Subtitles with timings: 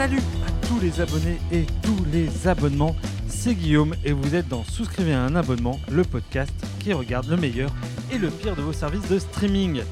[0.00, 2.96] salut à tous les abonnés et tous les abonnements.
[3.28, 7.36] C'est Guillaume et vous êtes dans Souscrivez à un abonnement, le podcast qui regarde le
[7.36, 7.68] meilleur
[8.10, 9.82] et le pire de vos services de streaming.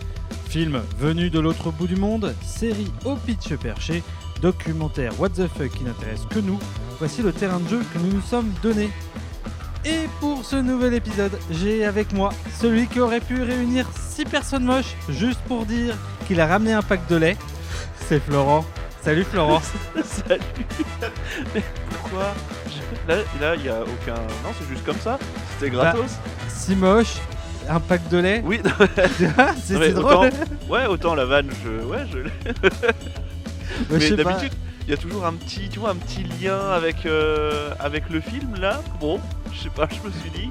[0.49, 4.03] Films venus de l'autre bout du monde, séries au pitch perché,
[4.41, 6.59] documentaires what the fuck qui n'intéressent que nous,
[6.99, 8.89] voici le terrain de jeu que nous nous sommes donné.
[9.85, 14.65] Et pour ce nouvel épisode, j'ai avec moi celui qui aurait pu réunir 6 personnes
[14.65, 15.95] moches juste pour dire
[16.27, 17.37] qu'il a ramené un pack de lait.
[18.09, 18.65] C'est Florent.
[19.03, 19.61] Salut Florent.
[20.05, 20.41] Salut
[21.55, 22.35] Mais pourquoi
[22.67, 24.15] Je- Là, là, il y a aucun.
[24.45, 25.19] Non, c'est juste comme ça.
[25.59, 26.11] C'était gratos.
[26.49, 27.17] Si moche,
[27.69, 28.43] un pack de lait.
[28.45, 28.61] oui,
[29.65, 30.29] c'est drôle.
[30.29, 30.31] autant-
[30.69, 31.85] ouais, autant la vanne, je.
[31.87, 32.19] Ouais, je.
[32.19, 32.31] l'ai.
[33.91, 34.53] Mais d'habitude,
[34.87, 38.21] il y a toujours un petit, tu vois, un petit lien avec euh, avec le
[38.21, 38.83] film là.
[39.01, 39.21] Bon,
[39.53, 40.51] je sais pas, je me suis dit.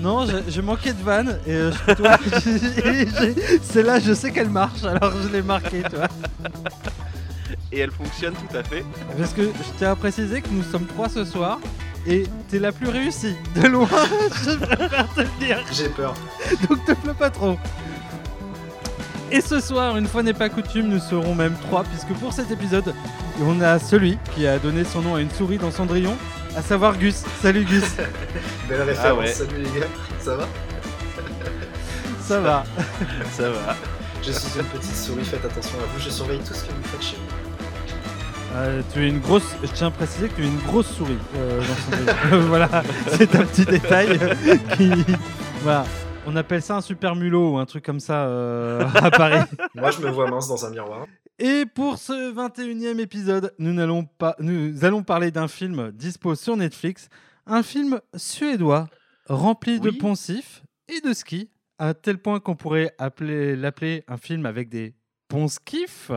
[0.00, 1.70] Non, je, je manquais de vanne et euh,
[2.44, 6.08] j'ai- j'ai- c'est là, je sais qu'elle marche, alors je l'ai marqué, tu vois.
[7.72, 8.84] Et elle fonctionne tout à fait.
[9.18, 11.58] Parce que je tiens à préciser que nous sommes trois ce soir
[12.06, 13.88] et t'es la plus réussie, de loin,
[14.44, 15.58] je préfère te le dire.
[15.72, 16.14] J'ai peur.
[16.68, 17.56] donc te plains pas trop.
[19.30, 22.50] Et ce soir, une fois n'est pas coutume, nous serons même trois, puisque pour cet
[22.50, 22.92] épisode,
[23.40, 26.16] on a celui qui a donné son nom à une souris dans Cendrillon,
[26.56, 27.22] à savoir Gus.
[27.40, 27.84] Salut Gus,
[28.68, 29.06] Belle référence.
[29.06, 29.26] Ah ouais.
[29.28, 29.86] Salut les gars.
[30.20, 30.48] Ça va?
[32.20, 32.64] Ça va.
[33.32, 33.76] Ça va.
[34.22, 35.24] Je suis une petite souris.
[35.24, 35.98] Faites attention à vous.
[35.98, 37.41] Je surveille tout ce que vous faites chez vous.
[38.54, 41.16] Euh, tu es une grosse, je tiens à préciser que tu es une grosse souris
[41.36, 42.46] euh, dans Cendrillon.
[42.48, 44.18] voilà, c'est un petit détail
[44.76, 44.90] qui,
[45.62, 45.86] voilà.
[46.26, 49.40] On appelle ça un super mulot ou un truc comme ça euh, à Paris.
[49.74, 51.06] Moi, je me vois mince dans un miroir.
[51.38, 56.56] Et pour ce 21e épisode, nous, n'allons pas, nous allons parler d'un film dispo sur
[56.56, 57.08] Netflix,
[57.46, 58.88] un film suédois
[59.28, 64.46] rempli de poncifs et de ski, à tel point qu'on pourrait appeler, l'appeler un film
[64.46, 64.94] avec des
[65.28, 66.12] ponskifs,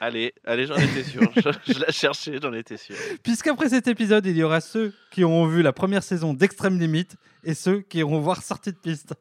[0.00, 1.22] Allez, allez, j'en étais sûr.
[1.36, 2.94] je, je la cherchais, j'en étais sûr.
[3.22, 7.16] puisqu'après cet épisode, il y aura ceux qui auront vu la première saison d'Extrême Limite
[7.44, 9.14] et ceux qui iront voir Sortie de piste.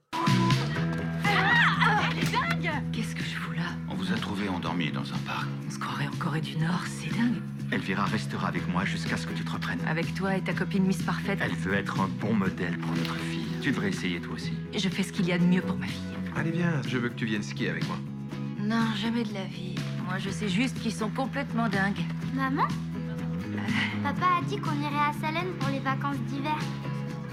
[2.92, 3.64] Qu'est-ce que je fous là?
[3.90, 5.48] On vous a trouvé endormi dans un parc.
[5.68, 7.42] On se croirait en Corée du Nord, c'est dingue.
[7.72, 9.80] Elvira restera avec moi jusqu'à ce que tu te reprennes.
[9.88, 13.16] Avec toi et ta copine Miss Parfaite, Elle veut être un bon modèle pour notre
[13.16, 13.46] fille.
[13.62, 14.54] Tu devrais essayer toi aussi.
[14.74, 16.02] je fais ce qu'il y a de mieux pour ma fille.
[16.36, 17.98] Allez bien, je veux que tu viennes skier avec moi.
[18.60, 19.76] Non, jamais de la vie.
[20.06, 22.04] Moi, je sais juste qu'ils sont complètement dingues.
[22.34, 22.68] Maman
[24.04, 26.58] Papa a dit qu'on irait à Salem pour les vacances d'hiver.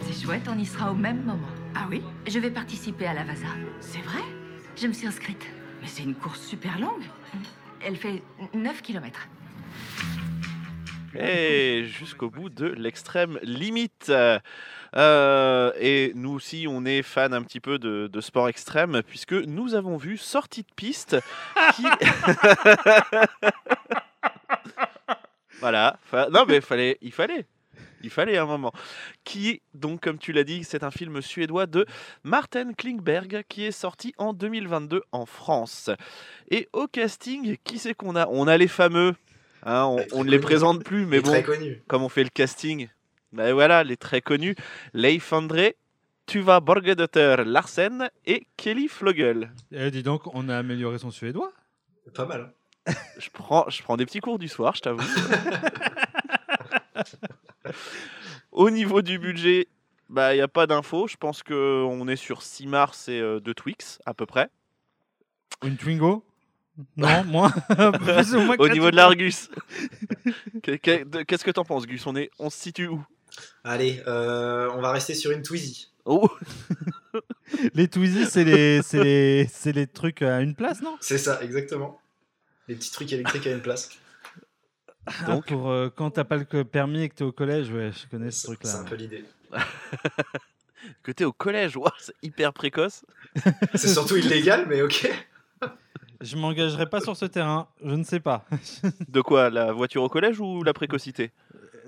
[0.03, 1.49] C'est chouette, on y sera au même moment.
[1.75, 3.49] Ah oui Je vais participer à la Vasa.
[3.81, 4.23] C'est vrai
[4.77, 5.47] Je me suis inscrite.
[5.81, 7.03] Mais c'est une course super longue.
[7.85, 8.23] Elle fait
[8.55, 9.29] 9 km.
[11.19, 14.13] Et jusqu'au bout de l'extrême limite.
[14.95, 19.33] Euh, et nous aussi, on est fan un petit peu de, de sport extrême, puisque
[19.33, 21.17] nous avons vu Sortie de piste
[21.75, 21.85] qui.
[25.61, 25.99] voilà.
[26.31, 27.47] Non, mais fallait, il fallait.
[28.03, 28.73] Il fallait un moment.
[29.25, 31.87] Qui, donc, comme tu l'as dit, c'est un film suédois de
[32.25, 35.89] Martin Klingberg qui est sorti en 2022 en France.
[36.51, 38.27] Et au casting, qui c'est qu'on a?
[38.29, 39.15] On a les fameux.
[39.63, 41.43] Hein, on, très on ne les présente plus, mais bon,
[41.87, 42.89] comme on fait le casting,
[43.33, 44.57] ben voilà, les très connus,
[44.93, 45.77] Leif André,
[46.27, 49.53] Tuva Borgedotter Larsen et Kelly Flogel.
[49.73, 51.53] Eh, dis donc, on a amélioré son suédois.
[52.15, 52.53] Pas mal.
[53.19, 55.03] Je prends, je prends des petits cours du soir, je t'avoue.
[58.53, 59.69] Au niveau du budget,
[60.09, 61.07] bah il n'y a pas d'infos.
[61.07, 64.49] Je pense qu'on est sur 6 mars et 2 Twix à peu près.
[65.65, 66.25] Une Twingo?
[66.97, 67.51] Non, moins.
[68.01, 69.51] Plus ou moins que Au niveau de l'Argus.
[70.63, 72.07] Qu'est-ce que t'en penses, Gus?
[72.07, 73.05] On, est, on se situe où?
[73.65, 75.91] Allez, euh, on va rester sur une Twizy.
[76.05, 76.29] Oh
[77.75, 80.97] Les Twizy, c'est les, c'est les, c'est les trucs à une place, non?
[81.01, 82.01] C'est ça, exactement.
[82.69, 83.91] Les petits trucs électriques à une place.
[85.27, 85.45] Donc?
[85.47, 88.09] Ah, pour euh, quand t'as pas le permis et que t'es au collège, ouais, je
[88.09, 88.71] connais ce truc-là.
[88.71, 89.25] c'est un peu l'idée.
[91.05, 93.05] Que t'es au collège, Ouah, c'est hyper précoce.
[93.75, 95.09] C'est surtout illégal, mais ok.
[96.23, 98.45] Je m'engagerai pas sur ce terrain, je ne sais pas.
[99.09, 101.33] De quoi La voiture au collège ou la précocité?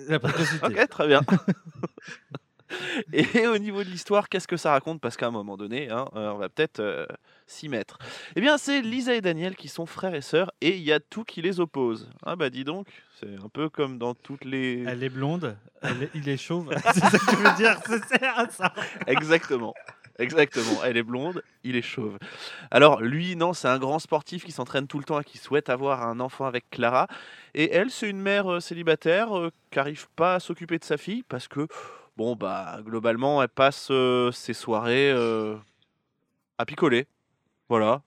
[0.09, 0.67] La précocité.
[0.67, 1.21] Ok, très bien.
[3.13, 5.01] Et au niveau de l'histoire, qu'est-ce que ça raconte?
[5.01, 7.07] Parce qu'à un moment donné, hein, euh, on va peut-être euh,
[7.47, 7.99] s'y mettre.
[8.35, 10.99] Eh bien, c'est Lisa et Daniel qui sont frères et sœurs, et il y a
[10.99, 12.09] tout qui les oppose.
[12.25, 12.89] Ah bah dis donc,
[13.21, 14.83] c'est un peu comme dans toutes les...
[14.89, 16.75] Elle est blonde, elle est- il est chauve.
[16.95, 18.73] c'est ça que tu veux dire, c'est ça.
[19.07, 19.75] Exactement.
[20.19, 20.85] Exactement.
[20.85, 22.19] Elle est blonde, il est chauve.
[22.71, 25.69] Alors, lui, non, c'est un grand sportif qui s'entraîne tout le temps et qui souhaite
[25.69, 27.09] avoir un enfant avec Clara.
[27.55, 30.97] Et elle, c'est une mère euh, célibataire euh, qui n'arrive pas à s'occuper de sa
[30.97, 31.67] fille parce que,
[32.17, 35.11] bon, bah, globalement, elle passe euh, ses soirées
[36.59, 37.07] à picoler.
[37.69, 38.03] Voilà.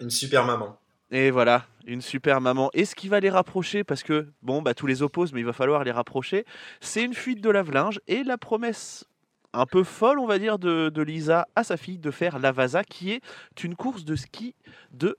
[0.00, 0.78] Une super maman.
[1.10, 2.70] Et voilà, une super maman.
[2.74, 5.46] Et ce qui va les rapprocher, parce que bon, bah tous les opposent, mais il
[5.46, 6.44] va falloir les rapprocher,
[6.80, 9.06] c'est une fuite de lave-linge et la promesse
[9.52, 12.52] un peu folle, on va dire, de, de Lisa à sa fille de faire la
[12.52, 13.22] Vasa, qui est
[13.64, 14.54] une course de ski
[14.92, 15.16] de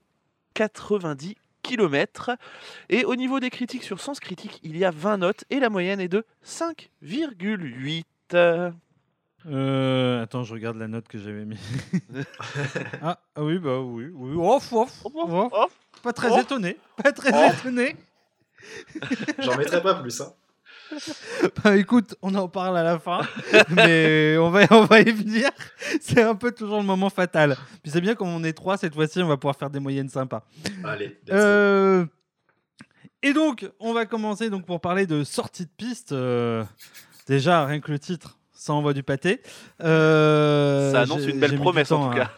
[0.54, 2.30] 90 km.
[2.88, 5.68] Et au niveau des critiques sur Sens Critique, il y a 20 notes et la
[5.68, 8.04] moyenne est de 5,8.
[9.46, 11.58] Euh, attends, je regarde la note que j'avais mis.
[13.02, 14.36] ah, ah oui, bah oui, oui.
[14.38, 15.72] Off, off, off.
[16.02, 16.76] Pas très étonné.
[17.02, 17.50] Pas très Oh.
[17.58, 17.96] étonné.
[19.38, 20.20] J'en mettrai pas plus.
[20.20, 20.32] Hein.
[21.64, 23.20] Bah écoute, on en parle à la fin,
[23.70, 25.50] mais on va, on va y venir.
[26.00, 27.56] C'est un peu toujours le moment fatal.
[27.82, 30.08] Puis c'est bien comme on est trois cette fois-ci, on va pouvoir faire des moyennes
[30.08, 30.44] sympas.
[30.84, 31.18] Allez.
[31.30, 32.04] Euh,
[33.22, 36.12] Et donc, on va commencer donc pour parler de sortie de piste.
[36.12, 36.64] euh,
[37.26, 39.40] Déjà, rien que le titre, ça envoie du pâté.
[39.82, 42.30] Euh, Ça annonce une belle promesse en tout cas.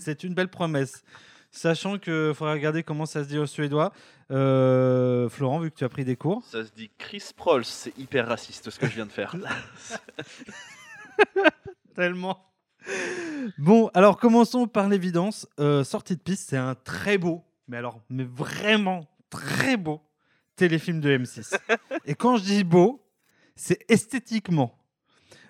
[0.00, 1.02] c'est une belle promesse.
[1.50, 3.92] Sachant qu'il faudra regarder comment ça se dit au suédois.
[4.30, 6.44] Euh, Florent, vu que tu as pris des cours.
[6.44, 9.34] Ça se dit Chris Prolls, c'est hyper raciste ce que je viens de faire.
[11.94, 12.46] Tellement.
[13.58, 15.48] Bon, alors commençons par l'évidence.
[15.58, 20.00] Euh, sortie de piste, c'est un très beau, mais alors, mais vraiment très beau
[20.54, 21.58] téléfilm de M6.
[22.04, 23.04] Et quand je dis beau,
[23.56, 24.78] c'est esthétiquement.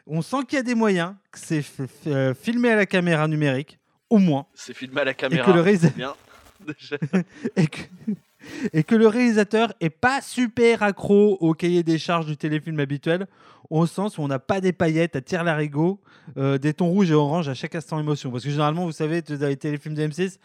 [0.07, 1.63] On sent qu'il y a des moyens, que c'est
[2.07, 3.80] euh, filmé à la caméra numérique,
[4.11, 5.47] au moins, C'est filmé à la et caméra.
[5.51, 6.15] que le, réalisa- Bien.
[6.67, 6.97] Déjà.
[7.57, 8.13] et que-
[8.73, 13.27] et que le réalisateur est pas super accro au cahier des charges du téléfilm habituel,
[13.69, 16.01] au sens où on n'a pas des paillettes à tir larigot,
[16.39, 18.31] euh, des tons rouges et oranges à chaque instant émotion.
[18.31, 20.39] Parce que généralement, vous savez, dans les téléfilms de M6,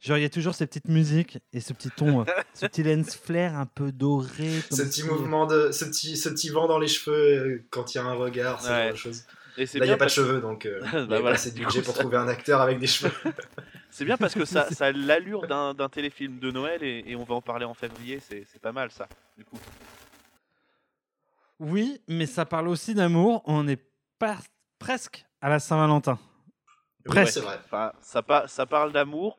[0.00, 2.24] genre il y a toujours ces petites musiques et ce petit ton, euh,
[2.54, 4.28] ce petit lens flare un peu doré.
[4.68, 7.64] comme Ce petit si- mouvement de, ce petit, ce petit vent dans les cheveux euh,
[7.70, 8.82] quand il y a un regard, ce Ouais.
[8.84, 9.24] genre de choses.
[9.56, 11.06] Et c'est Là, il n'y a pas de cheveux, donc euh, Bah il y a
[11.06, 13.12] pas voilà, assez de du budget pour ça- trouver un acteur avec des cheveux.
[13.90, 17.24] c'est bien parce que ça, ça a l'allure d'un téléfilm de Noël et, et on
[17.24, 18.20] va en parler en février.
[18.20, 19.08] C'est c'est pas mal ça.
[19.36, 19.58] Du coup.
[21.58, 23.42] Oui, mais ça parle aussi d'amour.
[23.44, 23.80] On est
[24.18, 24.38] pas
[24.78, 26.18] presque à la Saint-Valentin.
[27.04, 27.32] Presque.
[27.34, 27.58] c'est vrai.
[27.64, 29.38] Enfin, ça, pa- ça parle d'amour.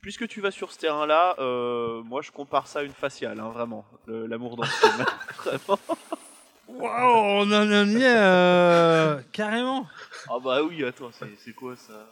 [0.00, 3.50] Puisque tu vas sur ce terrain-là, euh, moi je compare ça à une faciale, hein,
[3.50, 3.84] vraiment.
[4.06, 5.04] L'amour dans ce film.
[5.44, 5.78] vraiment.
[6.68, 9.86] Waouh, on en est euh, carrément.
[10.28, 11.10] Ah bah oui, attends,
[11.44, 12.10] c'est quoi ça?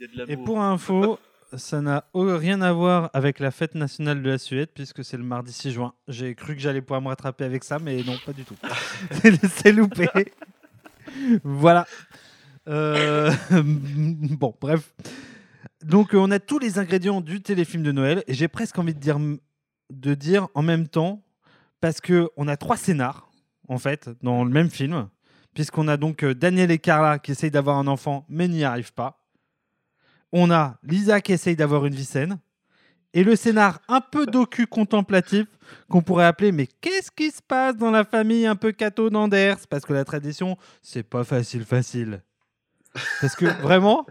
[0.00, 0.44] Y a de Et l'amour.
[0.44, 1.18] pour info,
[1.56, 5.22] ça n'a rien à voir avec la fête nationale de la Suède, puisque c'est le
[5.22, 5.94] mardi 6 juin.
[6.08, 8.56] J'ai cru que j'allais pouvoir me rattraper avec ça, mais non, pas du tout.
[9.48, 10.08] C'est- loupé.
[11.44, 11.86] voilà.
[12.68, 14.92] Euh, bon, bref.
[15.84, 19.00] Donc, on a tous les ingrédients du téléfilm de Noël, et j'ai presque envie de
[19.00, 19.18] dire,
[19.90, 21.22] de dire en même temps,
[21.82, 23.28] parce que on a trois scénars,
[23.68, 25.08] en fait, dans le même film,
[25.52, 28.94] puisqu'on a donc euh, Daniel et Carla qui essayent d'avoir un enfant, mais n'y arrivent
[28.94, 29.18] pas.
[30.32, 32.38] On a Lisa qui essaye d'avoir une vie saine.
[33.14, 35.46] Et le scénar un peu docu contemplatif
[35.90, 39.58] qu'on pourrait appeler Mais qu'est-ce qui se passe dans la famille un peu catho d'Anders?
[39.68, 42.22] Parce que la tradition, c'est pas facile, facile.
[43.20, 44.06] Parce que vraiment,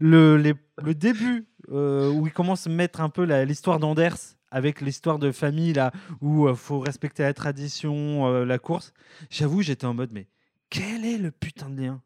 [0.00, 4.16] le, les- le début euh, où ils commencent à mettre un peu l'histoire d'Anders
[4.50, 8.92] avec l'histoire de famille là où il faut respecter la tradition, euh, la course,
[9.30, 10.28] j'avoue, j'étais en mode Mais
[10.70, 12.02] quel est le putain de lien?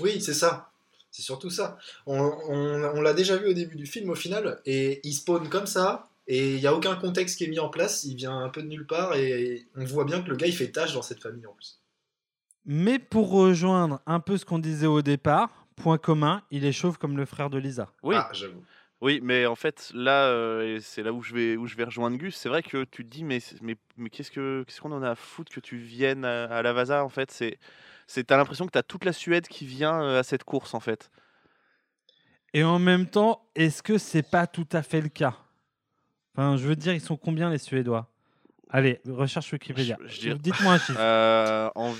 [0.00, 0.72] Oui, c'est ça.
[1.10, 1.78] C'est surtout ça.
[2.06, 5.48] On, on- on l'a déjà vu au début du film au final, et il spawn
[5.48, 8.38] comme ça, et il n'y a aucun contexte qui est mis en place, il vient
[8.38, 10.92] un peu de nulle part, et on voit bien que le gars il fait tâche
[10.92, 11.80] dans cette famille en plus.
[12.66, 16.98] Mais pour rejoindre un peu ce qu'on disait au départ, point commun, il est chauve
[16.98, 17.92] comme le frère de Lisa.
[18.02, 18.62] Oui, Ah, j'avoue.
[19.00, 21.84] Oui, mais en fait, là, euh, et c'est là où je vais, où je vais
[21.84, 22.34] rejoindre Gus.
[22.36, 25.10] C'est vrai que tu te dis, mais, mais, mais qu'est-ce que, qu'est-ce qu'on en a
[25.10, 27.58] à foutre que tu viennes à, à la Vasa En fait, c'est,
[28.06, 30.80] c'est, t'as l'impression que t'as toute la Suède qui vient euh, à cette course, en
[30.80, 31.10] fait.
[32.54, 35.36] Et en même temps, est-ce que c'est pas tout à fait le cas?
[36.34, 38.08] Enfin, je veux dire, ils sont combien les Suédois?
[38.70, 39.96] Allez, recherche Wikipédia.
[40.02, 40.98] Je- je dirais- Dites-moi un chiffre.
[40.98, 41.94] Euh, en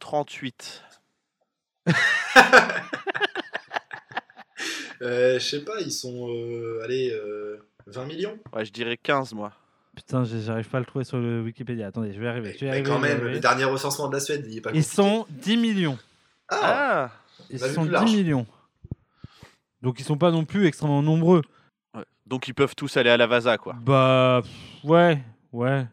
[0.00, 0.82] 38.
[5.04, 9.34] Euh, je sais pas, ils sont, euh, allez, euh, 20 millions Ouais, je dirais 15,
[9.34, 9.52] moi.
[9.96, 11.86] Putain, j'ai- j'arrive pas à le trouver sur le Wikipédia.
[11.88, 12.52] Attendez, je vais arriver.
[12.54, 13.34] Je vais Mais arriver, quand je vais même, arriver.
[13.34, 14.94] le dernier recensement de la Suède, il est pas Ils compliqué.
[14.96, 15.98] sont 10 millions.
[16.48, 17.10] Ah, Ah
[17.50, 18.10] Ils va sont plus 10 large.
[18.12, 18.46] millions.
[19.82, 21.42] Donc ils sont pas non plus extrêmement nombreux.
[21.94, 22.04] Ouais.
[22.26, 23.74] Donc ils peuvent tous aller à la Vasa, quoi.
[23.80, 25.86] Bah pff, ouais, ouais,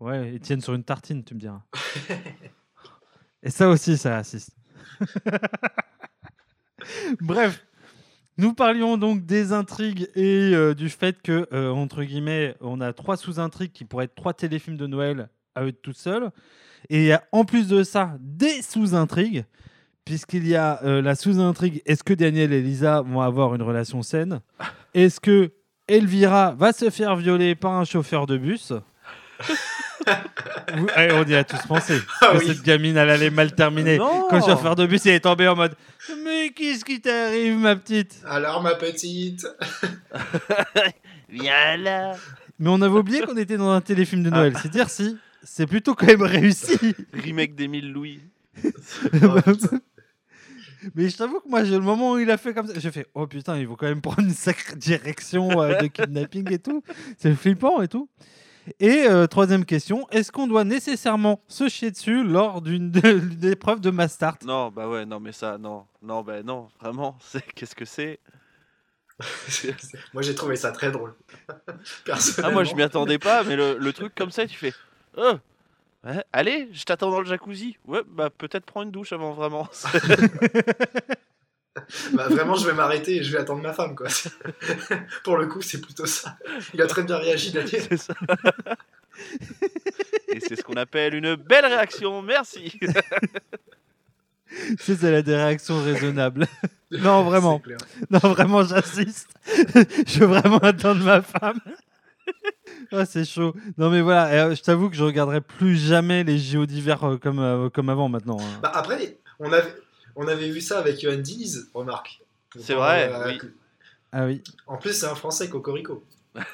[0.00, 0.32] ouais.
[0.34, 1.62] Ils tiennent sur une tartine, tu me diras.
[3.42, 4.50] Et ça aussi, ça assiste.
[7.20, 7.64] Bref,
[8.40, 12.94] nous parlions donc des intrigues et euh, du fait que, euh, entre guillemets, on a
[12.94, 16.30] trois sous-intrigues qui pourraient être trois téléfilms de Noël à eux tout seuls.
[16.88, 19.44] Et il y a en plus de ça des sous-intrigues,
[20.06, 24.02] puisqu'il y a euh, la sous-intrigue est-ce que Daniel et Lisa vont avoir une relation
[24.02, 24.40] saine?
[24.94, 25.52] Est-ce que
[25.86, 28.72] Elvira va se faire violer par un chauffeur de bus?
[30.76, 32.46] Vous- eh, on y a tous pensé Ah que oui.
[32.46, 33.98] cette gamine elle allait mal terminer.
[33.98, 34.26] Non.
[34.30, 35.74] Quand le chauffeur de bus il est tombé en mode
[36.24, 38.20] Mais qu'est-ce qui t'arrive, ma petite?
[38.26, 39.46] Alors, ma petite.
[41.28, 42.14] Viens là
[42.58, 44.54] Mais on avait oublié qu'on était dans un téléfilm de Noël.
[44.62, 46.76] C'est dire si c'est plutôt quand même réussi.
[47.14, 48.20] Remake d'Émile Louis.
[49.22, 49.80] Oh, putain.
[50.94, 52.90] Mais je t'avoue que moi, j'ai le moment où il a fait comme ça, j'ai
[52.90, 56.58] fait Oh putain, ils vont quand même prendre une sacrée direction euh, de kidnapping et
[56.58, 56.82] tout.
[57.18, 58.08] C'est flippant et tout.
[58.78, 62.92] Et euh, troisième question est-ce qu'on doit nécessairement se chier dessus lors d'une
[63.42, 65.86] épreuve de Mastart Non, bah ouais, non, mais ça, non.
[66.02, 68.18] Non, bah non, vraiment, c'est qu'est-ce que c'est?
[70.14, 71.14] Moi, j'ai trouvé ça très drôle.
[72.42, 74.72] Ah, moi, je m'y attendais pas, mais le, le truc comme ça, tu fais
[75.16, 75.34] Oh
[76.04, 77.76] ouais, Allez, je t'attends dans le jacuzzi.
[77.86, 79.68] Ouais, bah peut-être prends une douche avant, vraiment.
[82.14, 84.08] Bah, vraiment, je vais m'arrêter et je vais attendre ma femme, quoi.
[85.24, 86.36] Pour le coup, c'est plutôt ça.
[86.74, 87.82] Il a très bien réagi, Daniel.
[87.88, 88.14] C'est ça.
[90.28, 92.78] Et c'est ce qu'on appelle une belle réaction, merci.
[94.78, 96.46] C'est c'est la des réactions raisonnables.
[96.90, 97.60] Non, vraiment.
[98.10, 99.28] Non, vraiment, j'insiste.
[99.46, 101.60] je veux vraiment attendre ma femme.
[102.92, 103.54] Ah, c'est chaud.
[103.78, 107.16] Non, mais voilà, euh, je t'avoue que je regarderai plus jamais les JO d'hiver euh,
[107.18, 108.38] comme, euh, comme avant maintenant.
[108.40, 108.58] hein.
[108.62, 109.74] Bah, après, on avait,
[110.22, 112.20] on avait vu ça avec Johan Diniz, remarque.
[112.58, 113.38] C'est vrai, Euh, oui.
[114.12, 114.42] Ah oui.
[114.66, 116.04] En plus, c'est un Français, Cocorico.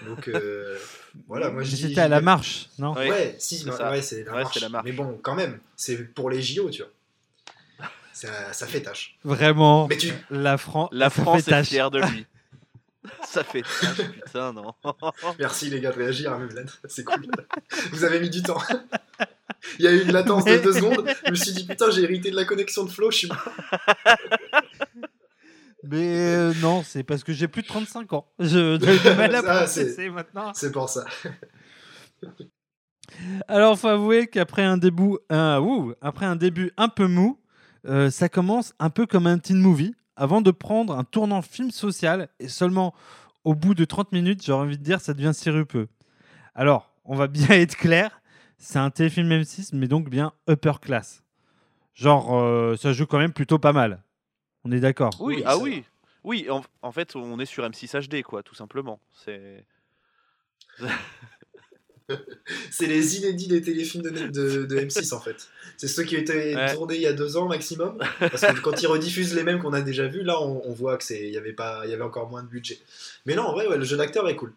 [0.07, 0.79] Donc, euh,
[1.29, 1.63] voilà, moi.
[1.63, 3.09] J'étais à la marche, non Oui.
[3.09, 3.91] Ouais, si, c'est bah, ça.
[3.91, 4.55] ouais, c'est la, Ouais, marche.
[4.55, 4.85] c'est la marche.
[4.85, 7.89] Mais bon, quand même, c'est pour les JO, tu vois.
[8.13, 9.17] Ça, ça fait tâche.
[9.25, 12.27] Vraiment, Mais tu, la, Fran- La France est fière de lui.
[13.25, 14.75] Ça fait tâche, putain, non.
[15.39, 17.27] merci les gars de réagir à mes blagues, c'est cool.
[17.93, 18.61] Vous avez mis du temps.
[19.79, 21.09] Il y a eu une latence de deux secondes.
[21.25, 23.39] Je me suis dit, putain, j'ai hérité de la connexion de Flo, je suis mort.
[25.89, 28.27] Mais euh, non, c'est parce que j'ai plus de 35 ans.
[28.41, 30.53] Je du mal à processer maintenant.
[30.55, 31.05] C'est pour ça.
[33.47, 37.39] Alors, faut avouer qu'après un début, ouh, après un début un peu mou,
[37.89, 41.71] euh, ça commence un peu comme un teen movie, avant de prendre un tournant film
[41.71, 42.95] social, et seulement
[43.45, 45.89] au bout de 30 minutes, j'aurais envie de dire, ça devient sirupeux.
[46.55, 48.21] Alors, on va bien être clair,
[48.59, 51.23] c'est un téléfilm M6, mais donc bien upper class.
[51.95, 54.03] Genre, euh, ça joue quand même plutôt pas mal.
[54.65, 55.13] On est d'accord?
[55.21, 55.85] Oui, Oui, ah oui.
[56.25, 58.99] Oui, en, en fait, on est sur M6 HD, quoi, tout simplement.
[59.13, 59.65] C'est.
[62.71, 65.49] C'est les inédits des téléfilms de, de- de M6 en fait.
[65.77, 66.73] C'est ceux qui ont été Ouais.
[66.75, 67.99] tournés il y a deux ans maximum.
[68.21, 70.97] Parce que quand ils rediffusent les mêmes qu'on a déjà vus, là on, on voit
[70.97, 72.79] que c'est il y avait pas il y avait encore moins de budget.
[73.27, 74.53] Mais non en vrai ouais, le jeu d'acteur est cool.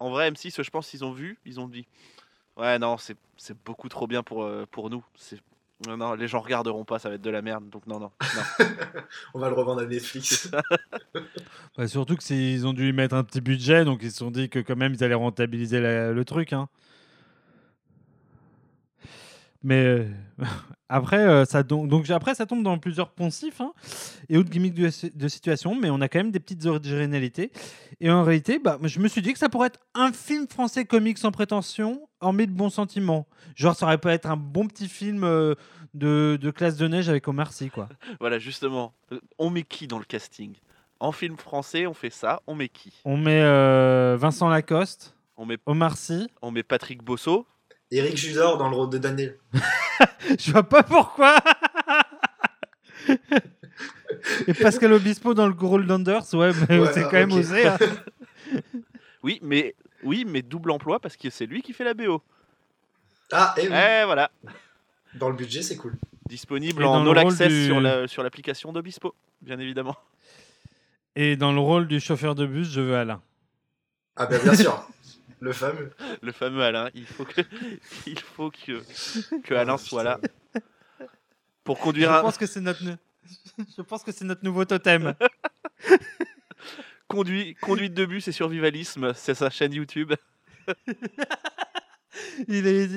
[0.00, 1.86] En vrai, M6, je pense qu'ils ont vu, ils ont dit
[2.56, 5.04] Ouais, non, c'est c'est beaucoup trop bien pour, euh, pour nous.
[5.16, 5.38] C'est.
[5.88, 7.68] Non, non, les gens regarderont pas, ça va être de la merde.
[7.70, 8.10] Donc, non, non.
[8.20, 8.66] non.
[9.34, 10.50] On va le revendre à Netflix.
[11.76, 14.30] Bah, surtout que ils ont dû y mettre un petit budget, donc ils se sont
[14.30, 16.52] dit que quand même ils allaient rentabiliser la- le truc.
[16.52, 16.68] hein.
[19.64, 20.08] Mais euh,
[20.88, 23.72] après, euh, ça donc, donc après, ça tombe dans plusieurs poncifs hein,
[24.28, 27.52] et autres gimmicks de, de situation, mais on a quand même des petites originalités.
[28.00, 30.84] Et en réalité, bah, je me suis dit que ça pourrait être un film français
[30.84, 33.26] comique sans prétention, hormis de bons sentiments.
[33.54, 35.54] Genre, ça aurait pu être un bon petit film euh,
[35.94, 37.88] de, de classe de neige avec Omar Sy, quoi.
[38.20, 38.92] Voilà, justement.
[39.38, 40.54] On met qui dans le casting?
[40.98, 42.92] En film français, on fait ça, on met qui?
[43.04, 43.42] On met
[44.16, 46.28] Vincent Lacoste, on met, Omar Sy.
[46.40, 47.44] on met Patrick Bosso.
[47.94, 49.36] Eric Judor dans le rôle de Daniel.
[50.38, 51.36] Je vois pas pourquoi.
[54.46, 57.66] Et Pascal Obispo dans le rôle d'Anders, ouais, mais Ouais, c'est quand même osé.
[57.66, 57.78] hein.
[59.22, 62.20] Oui, mais, oui, mais double emploi parce que c'est lui qui fait la BO.
[63.30, 63.74] Ah et oui.
[63.74, 64.30] Eh, voilà.
[65.14, 65.94] Dans le budget c'est cool.
[66.28, 69.96] Disponible Et en all access du- sur la- sur l'application d'Obispo, bien évidemment.
[71.14, 73.20] Et dans le rôle du chauffeur de bus, je veux Alain.
[74.16, 74.86] Ah ben bien sûr.
[75.42, 75.90] Le fameux.
[76.22, 76.88] Le fameux Alain.
[76.94, 77.40] Il faut que,
[78.06, 78.80] il faut que,
[79.42, 80.20] que Alain Oh, soit là
[81.64, 82.82] pour Je conduire un pense que c'est notre,
[83.76, 85.14] je pense que c'est notre nouveau totem.
[87.08, 89.12] conduit, conduite de bus et survivalisme.
[89.14, 90.12] C'est sa chaîne YouTube.
[92.46, 92.88] Il est.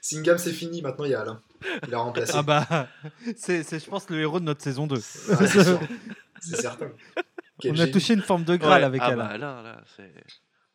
[0.00, 1.42] Singam c'est fini, maintenant il y a Alain.
[1.88, 2.32] Il a remplacé.
[2.36, 2.88] Ah bah,
[3.36, 4.94] c'est, c'est, je pense, le héros de notre saison 2.
[4.96, 5.00] Ah,
[6.40, 6.92] c'est certain.
[7.58, 8.86] Quel On a touché une forme de Graal Ouais.
[8.86, 9.16] avec ah Alain.
[9.16, 10.12] bah, Alain, là, c'est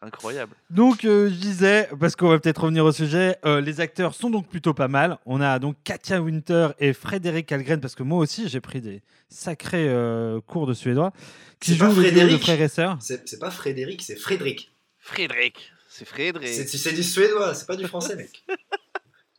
[0.04, 0.56] incroyable.
[0.70, 4.30] Donc, euh, je disais, parce qu'on va peut-être revenir au sujet, euh, les acteurs sont
[4.30, 5.18] donc plutôt pas mal.
[5.26, 9.02] On a donc Katia Winter et Frédéric Algren, parce que moi aussi j'ai pris des
[9.30, 11.12] sacrés euh, cours de suédois,
[11.60, 12.98] qui C'est jouent pas le duo de Frédéric frères et sœurs.
[13.00, 14.72] C'est pas Frédéric, c'est Frédéric.
[15.00, 15.72] Frédéric.
[15.90, 16.50] C'est Frédéric.
[16.50, 18.44] C'est c'est du suédois, c'est pas du français mec.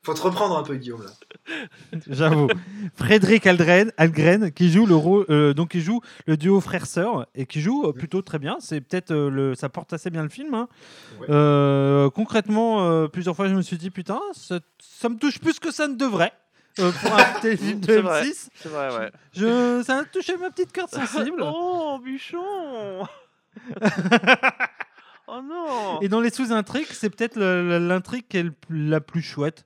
[0.05, 1.11] Faut te reprendre un peu, Guillaume, là.
[2.09, 2.49] J'avoue.
[2.95, 7.47] Frédéric Algren, Algren qui joue le rôle, euh, donc qui joue le duo frère-sœur et
[7.47, 8.57] qui joue euh, plutôt très bien.
[8.61, 10.53] C'est peut-être euh, le, ça porte assez bien le film.
[10.55, 10.69] hein.
[11.21, 11.27] Ouais.
[11.31, 15.59] Euh, concrètement, euh, plusieurs fois, je me suis dit putain, ça, ça me touche plus
[15.59, 16.33] que ça ne devrait.
[16.81, 18.23] euh, pour un téléfilm de C'est vrai.
[18.25, 19.11] M6, C'est vrai, ouais.
[19.33, 21.41] je, ça a touché ma petite carte sensible.
[21.43, 23.07] oh, Buchon
[25.27, 29.65] Oh non Et dans les sous-intrigues, c'est peut-être l'intrigue qui est la plus chouette.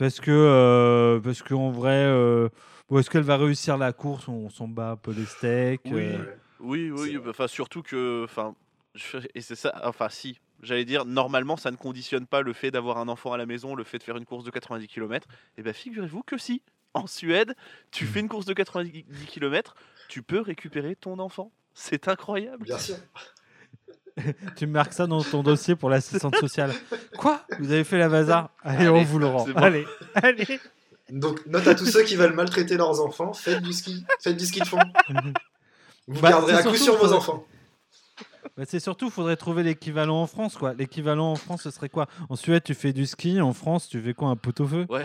[0.00, 2.48] Parce que, euh, parce qu'en vrai, euh,
[2.88, 4.28] bon, est-ce qu'elle va réussir la course?
[4.28, 5.82] On s'en bat un peu les steaks.
[5.84, 6.14] Oui.
[6.14, 6.24] euh.
[6.58, 8.54] Oui, oui, enfin surtout que, enfin,
[8.94, 12.70] je- et c'est ça, enfin si, j'allais dire, normalement ça ne conditionne pas le fait
[12.70, 15.26] d'avoir un enfant à la maison, le fait de faire une course de 90 km.
[15.58, 16.62] Et bien figurez-vous que si,
[16.94, 17.54] en Suède,
[17.90, 19.74] tu fais une course de 90 km,
[20.08, 21.52] tu peux récupérer ton enfant.
[21.74, 22.64] C'est incroyable.
[22.64, 22.96] Bien sûr.
[24.56, 26.72] Tu marques ça dans ton dossier pour l'assistante sociale.
[27.18, 27.42] Quoi?
[27.58, 29.44] Vous avez fait la bazar Allez, Allez, on vous le rend.
[29.46, 29.52] bon.
[29.56, 30.60] Allez, allez.
[31.10, 34.46] Donc, note à tous ceux qui veulent maltraiter leurs enfants, faites du ski, faites du
[34.46, 34.78] ski de fond.
[36.06, 37.44] Vous Bah, garderez à coup sûr vos enfants.
[38.56, 40.56] Bah, c'est surtout, il faudrait trouver l'équivalent en France.
[40.56, 40.72] quoi.
[40.74, 42.06] L'équivalent en France, ce serait quoi?
[42.28, 43.40] En Suède, tu fais du ski.
[43.40, 44.28] En France, tu fais quoi?
[44.28, 44.86] Un pot-au-feu?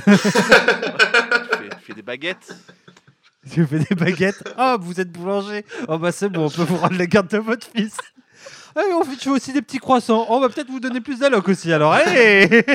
[0.00, 2.56] Tu, fais, tu fais des baguettes.
[3.50, 4.42] Tu fais des baguettes?
[4.58, 5.64] Oh, vous êtes boulanger.
[5.88, 7.96] Oh, bah c'est bon, on peut vous rendre la garde de votre fils.
[8.76, 10.26] Ah, et en fait, je fais aussi des petits croissants.
[10.28, 11.92] On va peut-être vous donner plus d'alloc aussi, alors.
[11.92, 12.64] Allez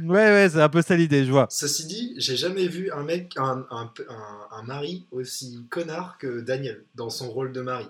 [0.00, 1.46] Ouais, ouais, c'est un peu ça l'idée, je vois.
[1.50, 6.40] Ceci dit, j'ai jamais vu un mec, un, un, un- un mari aussi connard que
[6.40, 7.86] Daniel dans son rôle de mari,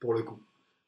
[0.00, 0.40] pour le coup.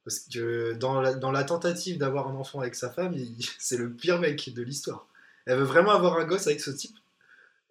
[0.04, 3.14] Parce que dans la, dans la tentative d'avoir un enfant avec sa femme,
[3.58, 5.06] c'est le pire mec de l'histoire.
[5.46, 6.96] Elle veut vraiment avoir un gosse avec ce type.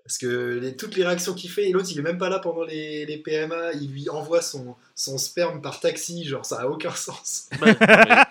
[0.06, 2.40] Parce que les- toutes les réactions qu'il fait, et l'autre il est même pas là
[2.40, 6.68] pendant les, les PMA, il lui envoie son, son sperme par taxi, genre ça a
[6.68, 7.48] aucun sens.
[7.60, 7.74] Bah, non,
[8.06, 8.24] mais,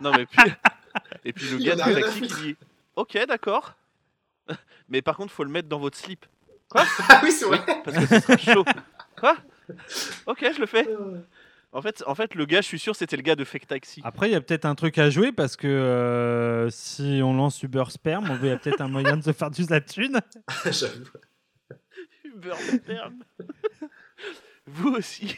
[0.00, 0.52] non, mais puis,
[1.24, 2.56] et puis le Il gars à taxi qui dit,
[2.96, 3.74] ok, d'accord,
[4.88, 6.26] mais par contre faut le mettre dans votre slip.
[6.74, 7.82] ah oui, c'est Oui, vrai.
[7.84, 8.64] parce que ce sera chaud.
[9.20, 9.36] Quoi?
[10.26, 10.88] Ok, je le fais.
[11.74, 14.02] En fait, en fait, le gars, je suis sûr, c'était le gars de Fake Taxi.
[14.04, 17.62] Après, il y a peut-être un truc à jouer parce que euh, si on lance
[17.62, 20.20] Uber Sperm, il y a peut-être un moyen de se faire du la thune.
[20.66, 21.04] J'avoue.
[22.24, 23.14] Uber Sperm.
[24.66, 25.36] Vous aussi,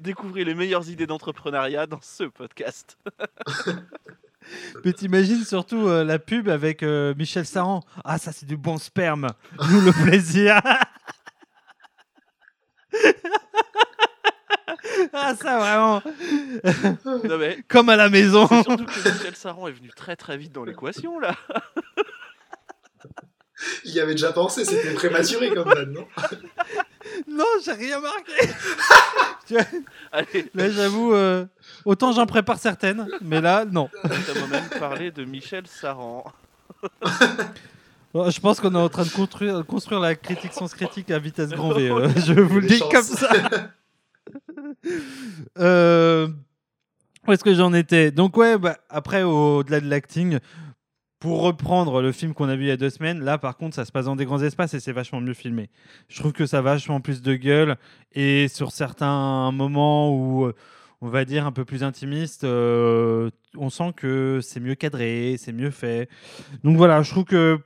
[0.00, 2.98] découvrez les meilleures idées d'entrepreneuriat dans ce podcast.
[4.84, 7.82] Mais t'imagines surtout euh, la pub avec euh, Michel Saran.
[8.04, 9.28] Ah, ça, c'est du bon sperme.
[9.70, 10.60] Nous, le plaisir.
[15.26, 16.02] ah, ça, vraiment.
[17.28, 18.46] Non mais, Comme à la maison.
[18.48, 21.34] c'est surtout que Michel Saran est venu très très vite dans l'équation là.
[23.84, 26.06] Il y avait déjà pensé, c'était prématuré comme vanne, non?
[27.28, 28.32] Non, j'ai rien marqué.
[29.46, 29.62] Tu vois,
[30.10, 31.44] Allez, là, j'avoue, euh,
[31.84, 33.88] autant j'en prépare certaines, mais là, non.
[34.02, 36.24] t'as moi-même parlé de Michel Saran.
[38.12, 41.18] Bon, Je pense qu'on est en train de construire, construire la critique sans critique à
[41.18, 41.90] vitesse grand V.
[41.90, 42.92] euh, je vous le dis chances.
[42.92, 43.30] comme ça.
[45.58, 46.28] Euh,
[47.26, 48.10] où est-ce que j'en étais?
[48.10, 50.38] Donc ouais, bah, après au-delà de l'acting,
[51.18, 53.74] pour reprendre le film qu'on a vu il y a deux semaines, là par contre
[53.74, 55.70] ça se passe dans des grands espaces et c'est vachement mieux filmé.
[56.08, 57.76] Je trouve que ça a vachement plus de gueule
[58.12, 60.50] et sur certains moments où
[61.00, 65.52] on va dire un peu plus intimiste, euh, on sent que c'est mieux cadré, c'est
[65.52, 66.08] mieux fait.
[66.62, 67.58] Donc voilà, je trouve que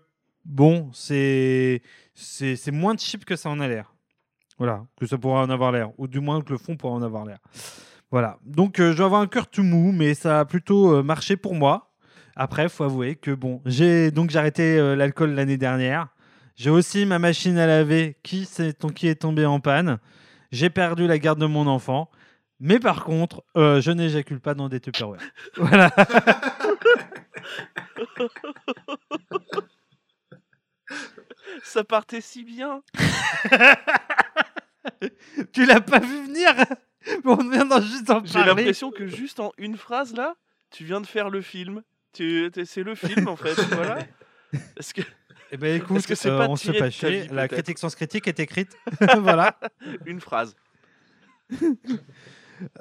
[0.45, 1.83] bon, c'est
[2.15, 3.95] c'est moins cheap que ça en a l'air.
[4.59, 7.03] Voilà, que ça pourrait en avoir l'air, ou du moins que le fond pourrait en
[7.03, 7.39] avoir l'air.
[8.11, 11.03] Voilà, donc euh, je vais avoir un cœur tout mou, mais ça a plutôt euh,
[11.03, 11.93] marché pour moi.
[12.37, 16.09] Après, faut avouer que bon, j'ai donc j'ai arrêté euh, l'alcool l'année dernière.
[16.57, 19.99] J'ai aussi ma machine à laver qui, s'est- qui est tombée en panne.
[20.51, 22.11] J'ai perdu la garde de mon enfant.
[22.61, 25.21] Mais par contre, euh, je n'éjacule pas dans des Tupperware.
[25.57, 25.91] Voilà.
[31.63, 32.83] Ça partait si bien.
[35.59, 36.55] tu l'as pas vu venir
[37.25, 38.47] On vient d'en juste J'ai parler.
[38.47, 40.37] l'impression que juste en une phrase là,
[40.71, 41.83] tu viens de faire le film.
[42.13, 43.55] Tu, c'est le film en fait.
[43.73, 43.99] voilà.
[44.77, 45.03] Est-ce que
[45.51, 47.23] Eh ben écoute, que euh, pas on se fait chier.
[47.23, 48.77] vie, La critique sans critique est écrite.
[49.19, 49.59] voilà.
[50.07, 50.55] une phrase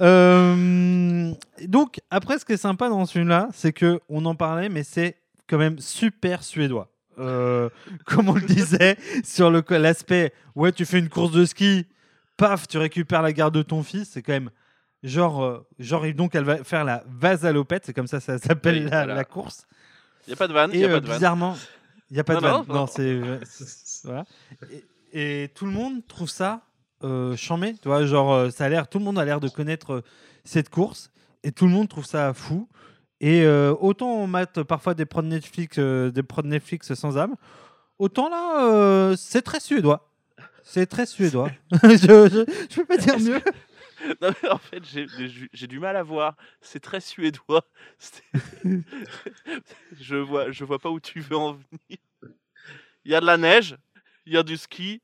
[0.02, 1.32] Euh,
[1.68, 4.82] donc, après, ce qui est sympa dans ce film-là, c'est que on en parlait, mais
[4.82, 6.92] c'est quand même super suédois.
[7.20, 7.70] Euh,
[8.06, 11.86] comme on le disait, sur l'aspect, ouais, tu fais une course de ski,
[12.38, 14.50] paf, tu récupères la garde de ton fils, c'est quand même
[15.04, 18.76] genre, euh, genre, et donc elle va faire la vasalopette, c'est comme ça ça s'appelle
[18.76, 19.16] Oui, la, voilà.
[19.16, 19.66] la course.
[20.28, 20.72] Il y a pas de vanne.
[20.74, 21.56] Il Et y a euh, pas de bizarrement,
[22.10, 22.64] il n'y a pas de vanne.
[22.68, 22.88] non, non.
[22.88, 23.20] c'est
[24.04, 24.26] voilà.
[25.14, 26.62] Et, et tout le monde trouve ça
[27.04, 29.50] euh, chambé, tu vois, genre euh, ça a l'air, tout le monde a l'air de
[29.50, 30.04] connaître euh,
[30.44, 31.12] cette course
[31.44, 32.68] et tout le monde trouve ça fou.
[33.20, 37.36] Et euh, autant on mate parfois des prods Netflix, euh, des prods Netflix sans âme,
[38.00, 40.07] autant là, euh, c'est très suédois.
[40.70, 41.50] C'est très suédois.
[41.84, 43.42] je, je peux pas dire mieux.
[44.22, 44.84] Non, mais en fait,
[45.54, 46.36] j'ai du mal à voir.
[46.62, 47.64] C'est très suédois.
[50.00, 51.98] Je vois, je vois pas où tu veux en venir.
[53.06, 53.78] Il y a de la neige,
[54.26, 55.02] il y a du ski,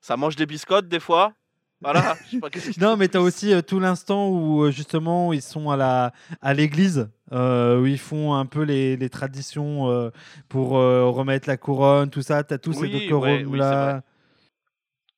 [0.00, 1.32] ça mange des biscottes des fois.
[1.80, 2.16] Voilà.
[2.26, 4.72] je sais pas qu'est-ce qui- Non, mais tu as aussi euh, tout l'instant où euh,
[4.72, 9.08] justement ils sont à la à l'église, euh, où ils font un peu les, les
[9.08, 10.10] traditions
[10.48, 12.42] pour remettre la couronne, tout ça.
[12.42, 14.02] Tu as tous ces Oui, ouais, oui, là.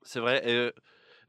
[0.02, 0.42] C'est vrai.
[0.48, 0.70] et, euh,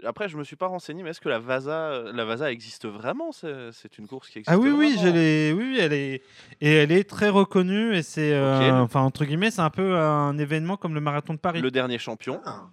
[0.04, 3.32] après, je me suis pas renseigné, mais est-ce que la Vasa, la Vasa existe vraiment?
[3.32, 6.24] C'est une course qui existe Ah oui, oui, je l'ai- oui, elle est
[6.60, 10.38] et elle est très reconnue et c'est euh, enfin entre guillemets, c'est un peu un
[10.40, 11.62] événement comme le marathon de Paris.
[11.62, 12.42] Le dernier champion.
[12.46, 12.70] Ah.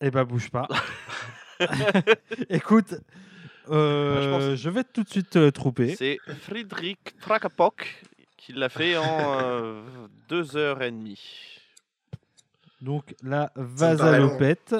[0.00, 0.68] Eh ben bouge pas.
[2.48, 2.94] Écoute,
[3.70, 5.96] euh, Ah, je pense- je vais tout de suite euh, trouper.
[5.96, 8.02] C'est Friedrich Trakapok
[8.36, 9.82] qui l'a fait en euh,
[10.28, 11.20] deux heures et demie.
[12.82, 13.50] Donc la.
[13.56, 14.74] Vasalopette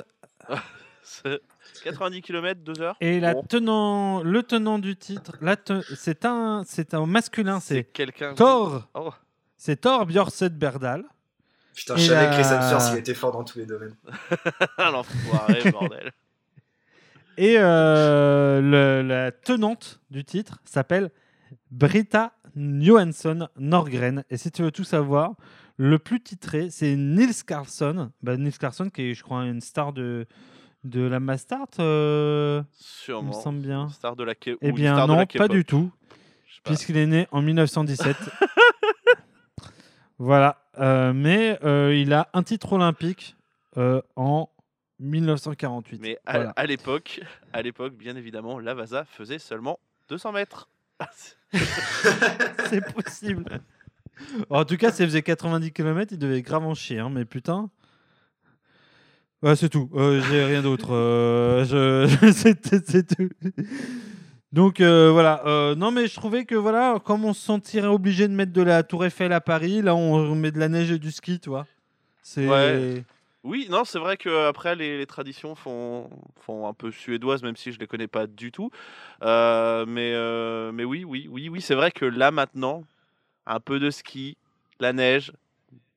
[1.02, 1.40] C'est
[1.84, 2.96] 90 km, deux heures.
[3.00, 3.42] et la Bon.
[3.44, 7.90] tenant, le tenant du titre, la te- c'est un, c'est un masculin, C'est.
[8.36, 9.12] Thor, Oh.
[9.56, 11.04] c'est Thor Björset Berdal.
[11.74, 13.96] Putain, je savais que Chris la- Hemsworth, il était fort dans tous les domaines.
[14.76, 16.12] Ah, l'enfoiré, bordel.
[17.38, 21.10] Et euh, le- la tenante du titre s'appelle
[21.70, 24.24] Britta Johansson Norgren.
[24.30, 25.34] Et si tu veux tout savoir,
[25.76, 28.10] le plus titré, c'est Nils Carlson.
[28.22, 30.26] Bah, Nils Carlson, qui est, je crois, une star de,
[30.84, 33.32] de la Mastart, euh, il me Sûrement.
[33.32, 33.88] semble bien.
[33.88, 35.90] Star de la K- Eh une bien, star de non, la pas du tout,
[36.64, 38.16] puisqu'il est né en 1917.
[40.18, 40.58] voilà.
[40.78, 43.36] Euh, mais euh, il a un titre olympique
[43.76, 44.48] euh, en
[45.00, 46.00] 1948.
[46.00, 46.50] Mais à, Voilà.
[46.56, 47.20] à l'époque,
[47.52, 50.68] à l'époque, bien évidemment, la Vasa faisait seulement 200 mètres.
[52.70, 53.44] C'est possible.
[54.50, 57.70] En tout cas, s'il faisait 90 km, il devait grave en chier, hein, mais putain.
[59.56, 59.90] C'est tout.
[59.94, 60.92] Euh, J'ai rien d'autre.
[60.92, 61.64] Euh,
[62.32, 63.28] c'est tout.
[64.52, 65.74] Donc euh, voilà.
[65.76, 68.84] Non, mais je trouvais que voilà, comme on se sentirait obligé de mettre de la
[68.84, 71.50] Tour Eiffel à Paris, là, on met de la neige et du ski, tu.
[72.22, 73.04] C'est.
[73.44, 76.08] Oui, non, c'est vrai que après les, les traditions font,
[76.40, 78.70] font un peu suédoises, même si je les connais pas du tout.
[79.22, 82.84] Euh, mais, euh, mais oui, oui, oui, oui, c'est vrai que là maintenant,
[83.46, 84.36] un peu de ski,
[84.78, 85.32] la neige,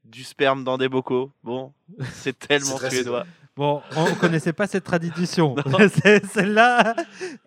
[0.05, 1.71] du sperme dans des bocaux, bon,
[2.13, 3.25] c'est tellement suédois.
[3.55, 5.55] Bon, on ne connaissait pas cette tradition.
[6.34, 6.95] Celle-là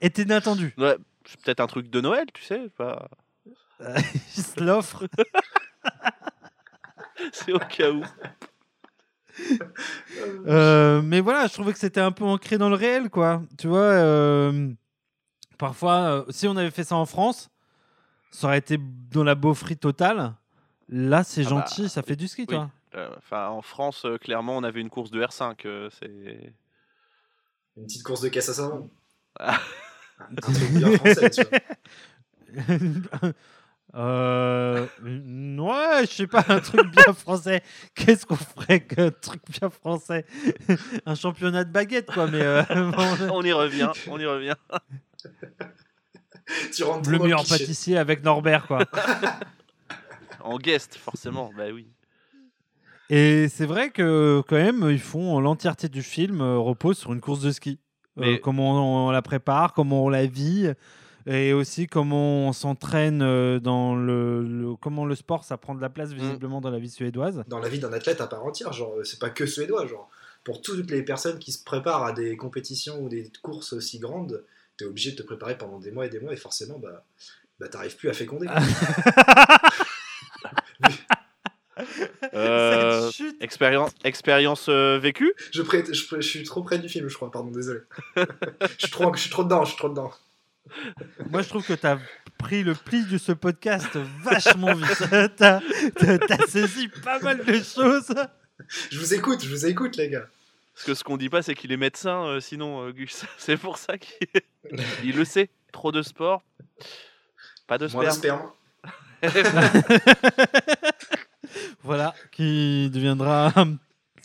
[0.00, 0.74] est inattendue.
[0.78, 3.08] Ouais, c'est peut-être un truc de Noël, tu sais, pas...
[3.80, 5.06] Il se l'offre.
[7.32, 8.02] c'est au cas où.
[10.46, 13.42] Euh, mais voilà, je trouvais que c'était un peu ancré dans le réel, quoi.
[13.58, 14.70] Tu vois, euh,
[15.58, 17.50] parfois, euh, si on avait fait ça en France,
[18.30, 18.78] ça aurait été
[19.10, 20.34] dans la beaufrie totale.
[20.88, 22.46] Là, c'est Ah gentil, bah, ça fait du ski, oui.
[22.54, 22.70] toi.
[22.94, 25.66] Euh, Enfin, en France, euh, clairement, on avait une course de R5.
[25.66, 26.54] euh, c'est
[27.76, 28.90] Une petite course de caisse à savon.
[29.38, 29.58] Ah.
[30.18, 33.32] Un truc bien français, tu vois.
[33.94, 37.62] Euh, ouais, je sais pas, un truc bien français.
[37.94, 40.26] Qu'est-ce qu'on ferait qu'un truc bien français?
[41.06, 42.26] Un championnat de baguette, quoi.
[42.26, 44.56] Mais euh, bon, on y revient, on y revient.
[46.74, 47.58] Tu rentres le meilleur cliché.
[47.58, 48.84] pâtissier avec Norbert, quoi.
[50.40, 51.86] En guest, forcément, bah oui.
[53.10, 57.20] Et c'est vrai que quand même, ils font l'entièreté du film euh, repose sur une
[57.20, 57.78] course de ski.
[58.18, 60.68] Euh, comment on la prépare, comment on la vit,
[61.30, 65.80] et aussi comment on s'entraîne euh, dans le, le- comment le sport ça prend de
[65.80, 65.92] la Mm.
[65.92, 67.44] place visiblement dans la vie suédoise.
[67.48, 70.08] Dans la vie d'un athlète à part entière, genre, euh, c'est pas que suédois, genre.
[70.44, 74.44] Pour toutes les personnes qui se préparent à des compétitions ou des courses aussi grandes,
[74.78, 77.04] t'es obligé de te préparer pendant des mois et des mois, et forcément, bah,
[77.60, 78.46] bah t'arrives plus à féconder.
[82.34, 83.10] Euh,
[83.40, 85.32] expérience expérience euh, vécue?
[85.52, 87.80] Je, prête- je, prête- je suis trop près du film, je crois, pardon, désolé.
[88.16, 88.22] je,
[88.78, 90.10] suis trop, je suis trop dedans, je suis trop dedans.
[91.30, 91.98] Moi, je trouve que tu as
[92.38, 95.04] pris le pli de ce podcast vachement vite.
[95.36, 98.14] T'as as, saisi pas mal de choses.
[98.90, 100.26] Je vous écoute, je vous écoute, les gars.
[100.74, 103.24] Parce que ce qu'on dit pas, c'est qu'il est médecin, euh, sinon, euh, Gus.
[103.38, 104.28] C'est pour ça qu'il
[105.02, 105.50] il le sait.
[105.72, 106.42] Trop de sport,
[107.66, 108.50] pas de sperme.
[111.82, 113.52] Voilà, qui deviendra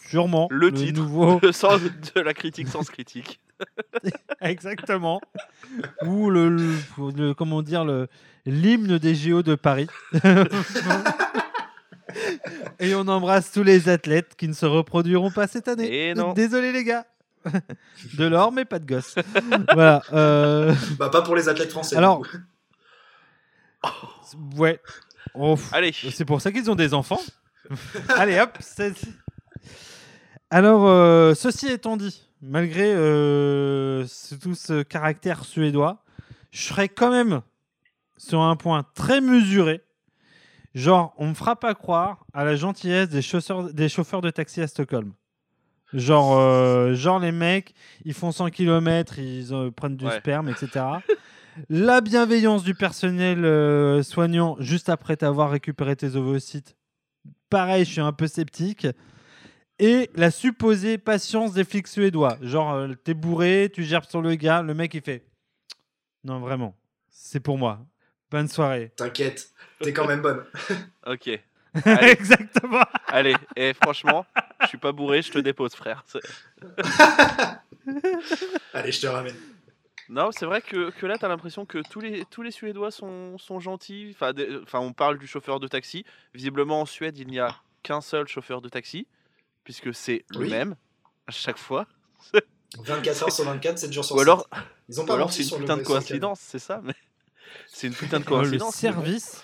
[0.08, 1.00] sûrement Le titre.
[1.00, 1.40] nouveau.
[1.42, 3.40] Le sens de la critique sans critique.
[4.42, 5.22] Exactement.
[6.06, 6.78] Ou le, le-
[7.16, 8.08] le- comment dire le
[8.46, 9.88] l'hymne des JO de Paris.
[12.80, 16.10] Et on embrasse tous les athlètes qui ne se reproduiront pas cette année.
[16.10, 16.34] Et non.
[16.34, 17.06] Désolé les gars.
[18.18, 19.16] De l'or mais pas de gosse.
[19.74, 20.02] voilà.
[20.14, 21.98] euh, Bah, pas pour les athlètes français.
[21.98, 22.26] Alors-.
[24.56, 24.80] Ouais.
[25.34, 27.20] Oh, Allez, c'est pour ça qu'ils ont des enfants.
[28.10, 28.58] Allez hop.
[30.50, 34.06] Alors, euh, ceci étant dit, malgré euh,
[34.42, 36.04] tout ce caractère suédois,
[36.52, 37.42] je serais quand même
[38.18, 39.82] sur un point très mesuré.
[40.76, 44.62] Genre, on me fera pas croire à la gentillesse des chauffeurs, des chauffeurs de taxi
[44.62, 45.14] à Stockholm.
[45.94, 50.18] Genre, euh, genre les mecs, ils font 100 km, ils euh, prennent du Ouais.
[50.18, 50.86] sperme, etc.
[51.70, 56.76] la bienveillance du personnel euh, soignant juste après t'avoir récupéré tes ovocytes.
[57.52, 58.88] Pareil, je suis un peu sceptique.
[59.86, 62.38] Et la supposée patience des flics suédois.
[62.42, 65.26] Genre, euh, t'es bourré, tu gères sur le gars, le mec il fait
[66.24, 66.74] Non, vraiment,
[67.10, 67.86] c'est pour moi.
[68.32, 68.94] Bonne soirée.
[68.96, 70.46] T'inquiète, t'es quand même bonne.
[71.06, 71.38] ok.
[71.84, 72.12] Allez.
[72.12, 72.86] Exactement.
[73.08, 74.26] Allez, et franchement,
[74.62, 76.06] je suis pas bourré, je te dépose, frère.
[78.74, 79.36] Allez, je te ramène.
[80.08, 83.38] Non, c'est vrai que, que là, t'as l'impression que tous les, tous les Suédois sont,
[83.38, 84.16] sont gentils.
[84.22, 86.06] Enfin, on parle du chauffeur de taxi.
[86.34, 89.08] Visiblement, en Suède, il n'y a qu'un seul chauffeur de taxi,
[89.64, 90.76] puisque c'est le même
[91.28, 91.88] à chaque fois.
[92.84, 94.28] 24 heures sur 24, 7 jours sur Ou 7.
[94.28, 94.48] alors,
[94.90, 95.98] Ils ont ou pas alors c'est une le putain de Sokal.
[96.00, 96.96] coïncidence, c'est ça mais
[97.68, 98.60] C'est une putain de le coïncidence.
[98.66, 99.44] bon, service,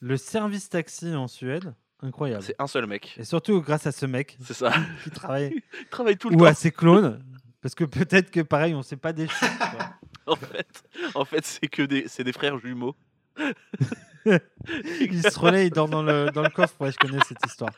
[0.00, 2.42] le service taxi en Suède, incroyable.
[2.42, 3.14] C'est un seul mec.
[3.18, 4.72] Et surtout grâce à ce mec C'est ça.
[5.04, 6.44] qui travaille Il travaille tout le ou temps.
[6.46, 7.22] à ses clones.
[7.60, 9.34] Parce que peut-être que pareil, on s'est pas déchu.
[9.40, 9.90] tu vois.
[10.26, 12.94] En fait, en fait c'est que des, c'est des frères jumeaux.
[14.26, 16.74] il se relaie, il dort dans le, dans le coffre.
[16.80, 17.72] Ouais, je connais cette histoire.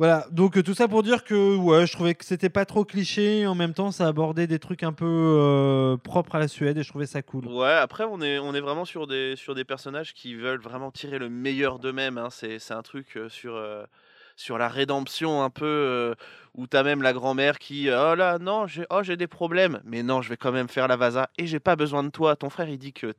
[0.00, 2.86] Voilà, donc euh, tout ça pour dire que ouais, je trouvais que c'était pas trop
[2.86, 3.46] cliché.
[3.46, 6.82] En même temps, ça abordait des trucs un peu euh, propres à la Suède et
[6.82, 7.46] je trouvais ça cool.
[7.46, 10.90] Ouais, après, on est, on est vraiment sur des, sur des personnages qui veulent vraiment
[10.90, 12.16] tirer le meilleur d'eux-mêmes.
[12.16, 12.28] hein.
[12.30, 13.62] C'est, un truc euh, sur,
[14.36, 16.14] sur la rédemption un peu, euh,
[16.54, 20.02] où t'as même la grand-mère qui, oh là, non, j'ai, oh, j'ai des problèmes, mais
[20.02, 22.36] non, je vais quand même faire la vasa et j'ai pas besoin de toi.
[22.36, 23.12] Ton frère, il dit que,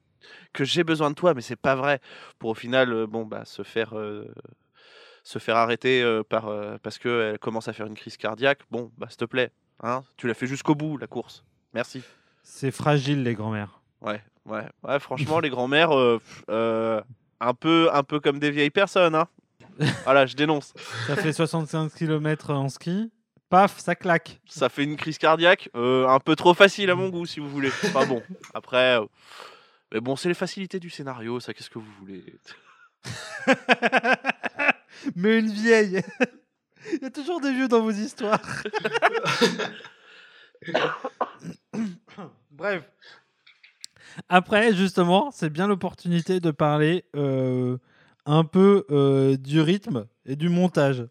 [0.53, 1.99] que j'ai besoin de toi, mais c'est pas vrai.
[2.39, 3.93] Pour au final, bon, bah, se faire.
[5.23, 8.91] se faire arrêter euh, par, euh, parce qu'elle commence à faire une crise cardiaque, bon,
[8.97, 9.51] bah s'il te plaît,
[9.83, 11.43] hein, tu l'as fait jusqu'au bout, la course.
[11.73, 12.03] Merci.
[12.43, 13.81] C'est fragile, les grands-mères.
[14.01, 14.99] Ouais, ouais, ouais.
[14.99, 17.01] Franchement, les grands-mères, euh,
[17.39, 19.15] un peu, un peu comme des vieilles personnes.
[19.15, 19.27] Hein.
[20.03, 20.73] Voilà, je dénonce.
[21.07, 23.11] Ça fait 65 km en ski.
[23.49, 24.39] Paf, ça claque.
[24.45, 27.69] Ça fait une crise cardiaque, un peu trop facile à mon goût, si vous voulez.
[27.85, 28.21] Enfin bon,
[28.53, 28.99] après,
[29.91, 31.53] mais bon, c'est les facilités du scénario, ça.
[31.53, 32.23] Qu'est-ce que vous voulez?
[35.15, 36.01] Mais une vieille.
[36.93, 38.41] Il y a toujours des vieux dans vos histoires.
[42.51, 42.83] Bref.
[44.29, 47.77] Après, justement, c'est bien l'opportunité de parler euh,
[48.25, 51.05] un peu euh, du rythme et du montage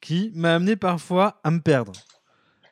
[0.00, 1.92] qui m'a amené parfois à me perdre.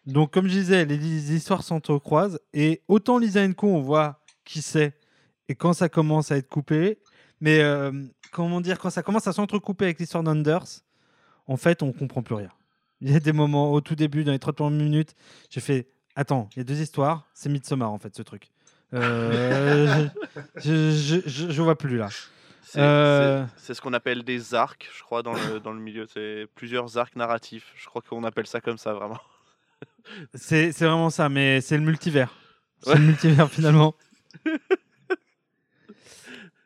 [0.06, 4.60] Donc, comme je disais, les, les histoires s'entrecroisent et autant Lisa Co, on voit qui
[4.60, 4.94] c'est
[5.48, 6.98] et quand ça commence à être coupé,
[7.40, 7.92] mais euh,
[8.32, 10.64] comment dire, quand ça commence à s'entrecouper avec l'histoire d'Anders,
[11.46, 12.50] en fait, on comprend plus rien.
[13.00, 15.14] Il y a des moments au tout début, dans les 30 premières minutes,
[15.50, 18.50] j'ai fait Attends, il y a deux histoires, c'est Midsommar en fait, ce truc.
[18.94, 20.06] Euh,
[20.56, 22.08] je, je, je, je vois plus là.
[22.62, 23.44] C'est Euh.
[23.58, 26.06] ce qu'on appelle des arcs, je crois, dans le, dans le milieu.
[26.06, 27.72] C'est plusieurs arcs narratifs.
[27.76, 29.18] Je crois qu'on appelle ça comme ça, vraiment.
[30.34, 32.32] C'est c'est vraiment ça, mais c'est le multivers.
[32.82, 32.98] C'est Ouais.
[32.98, 33.94] le multivers finalement.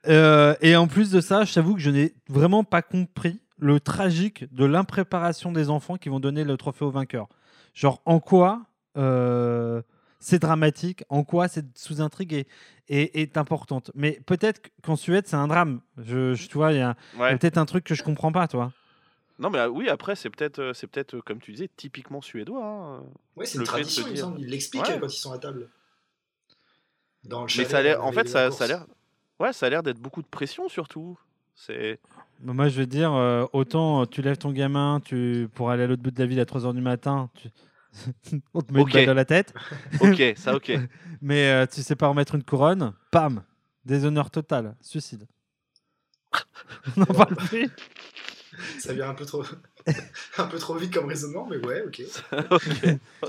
[0.09, 3.81] Euh, et en plus de ça, je t'avoue que je n'ai vraiment pas compris le
[3.81, 7.29] tragique de l'impréparation des enfants qui vont donner le trophée au vainqueur.
[7.75, 8.63] Genre, en quoi
[8.97, 9.83] euh,
[10.21, 12.49] c'est dramatique, en quoi cette sous-intrigue est,
[12.89, 13.91] est, est importante.
[13.95, 15.81] Mais peut-être qu'en Suède, c'est un drame.
[15.99, 16.97] Je, je- tu vois, il y a,
[17.39, 18.73] peut-être un truc que je comprends pas, toi.
[19.39, 22.21] Non, mais ah, oui, après, c'est peut-être, euh, c'est peut-être, euh, comme tu disais, typiquement
[22.21, 22.65] suédois.
[22.65, 23.03] hein.
[23.37, 24.41] Ouais, c'est Le une tradition, il me semble.
[24.41, 24.99] Ils l'expliquent Ouais.
[25.01, 25.69] quand ils sont à table.
[27.25, 28.69] Dans le Mais ça a l'air, en fait, ça, ça a course.
[28.69, 28.87] l'air,
[29.41, 31.19] ouais, ça a l'air d'être beaucoup de pression surtout.
[31.55, 31.99] C'est,
[32.41, 35.83] Bah, Moi, je veux dire, euh, autant euh, tu lèves ton gamin tu, pour aller
[35.85, 37.49] à l'autre bout de la ville à 3h du matin, tu...
[38.55, 38.89] on te met Ok.
[38.89, 39.53] une balle dans la tête,
[40.01, 40.73] ok, ça, ok.
[41.23, 43.43] mais euh, tu sais pas remettre une couronne, pam,
[43.85, 45.27] déshonneur total, suicide.
[46.97, 47.69] on n'en parle plus.
[48.79, 49.43] Ça vient un peu trop,
[50.39, 52.03] un peu trop vite comme raisonnement, mais ouais, ok.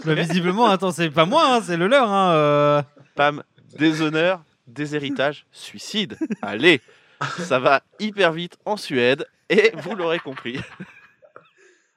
[0.06, 2.10] Bah, visiblement, attends, c'est pas moi, hein, c'est le leur.
[2.12, 2.82] Hein, euh.
[3.16, 3.44] Pam,
[3.78, 6.18] déshonneur, déshéritage, suicide.
[6.42, 6.82] Allez,
[7.40, 10.60] ça va hyper vite en Suède et vous l'aurez compris.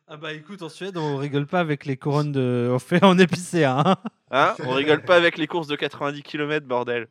[0.08, 2.68] Ah bah écoute, en Suède, on rigole pas avec les couronnes de...
[2.70, 3.64] on fait en épicé.
[3.64, 3.96] Hein.
[4.30, 7.08] Hein On rigole pas avec les courses de 90 km, bordel.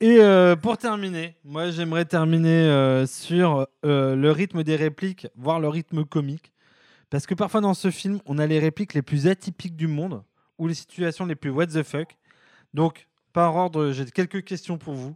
[0.00, 5.60] Et euh, pour terminer, moi j'aimerais terminer euh, sur euh, le rythme des répliques, voire
[5.60, 6.52] le rythme comique.
[7.10, 10.22] Parce que parfois dans ce film, on a les répliques les plus atypiques du monde,
[10.58, 12.16] ou les situations les plus what the fuck.
[12.74, 15.14] Donc, par ordre, j'ai quelques questions pour vous.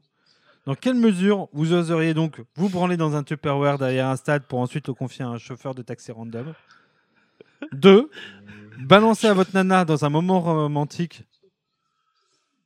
[0.66, 4.59] Dans quelle mesure vous oseriez donc vous branler dans un Tupperware derrière un stade pour
[4.59, 6.52] ensuite le confier à un chauffeur de taxi random?
[7.72, 8.11] 2.
[8.81, 11.22] Balancer à votre nana dans un moment romantique.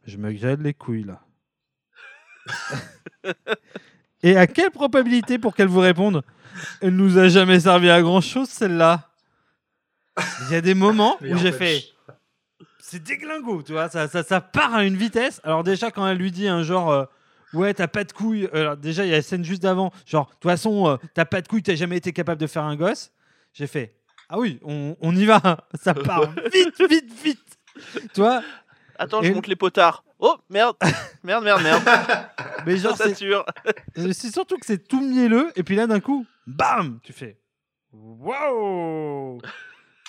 [0.05, 1.21] Je me grêle les couilles là.
[4.25, 6.23] Et à quelle probabilité pour qu'elle vous réponde
[6.81, 9.11] Elle nous a jamais servi à grand chose celle-là?
[10.47, 11.85] Il y a des moments où j'ai fait.
[12.93, 15.41] C'est déglingo, tu vois, ça, ça, ça part à une vitesse.
[15.45, 17.05] Alors déjà quand elle lui dit un genre, euh,
[17.55, 18.51] ouais t'as pas de couilles.
[18.53, 20.97] euh, Alors déjà il y a la scène juste d'avant, genre de toute façon euh,
[21.15, 23.11] t'as pas de couilles, t'as jamais été capable de faire un gosse.
[23.55, 23.95] J'ai fait,
[24.29, 25.41] ah oui, on, on y va,
[25.83, 27.59] ça part vite, vite, vite.
[28.13, 28.43] Tu vois,
[28.99, 30.05] Attends, Et- je monte les potards.
[30.19, 30.77] Oh merde,
[31.25, 31.83] merde, merde, merde.
[32.67, 37.01] mais genre Ça c'est surtout que c'est tout mielleux, et puis là d'un coup, bam,
[37.03, 37.39] tu fais
[37.95, 39.41] Waouh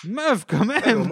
[0.04, 1.10] Meuf, quand même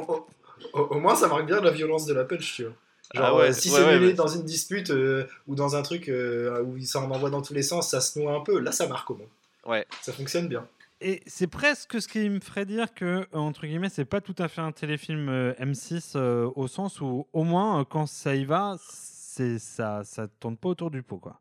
[0.73, 2.73] au, moins, ça marque bien la violence de la punch, tu vois.
[3.15, 4.13] Genre, Ah ouais, euh, si ouais, c'est ouais, mêlé ouais.
[4.15, 7.53] dans une dispute euh, ou dans un truc euh, où ça en envoie dans tous
[7.53, 9.27] les sens, ça se noie un peu, là ça marque au moins.
[9.67, 9.87] Ouais.
[10.01, 10.67] Ça fonctionne bien.
[11.05, 14.47] Et c'est presque ce qui me ferait dire que, entre guillemets, c'est pas tout à
[14.47, 18.77] fait un téléfilm euh, M6 euh, au sens où, au moins, quand ça y va,
[18.79, 21.41] c'est ça, ça tourne pas autour du pot, quoi.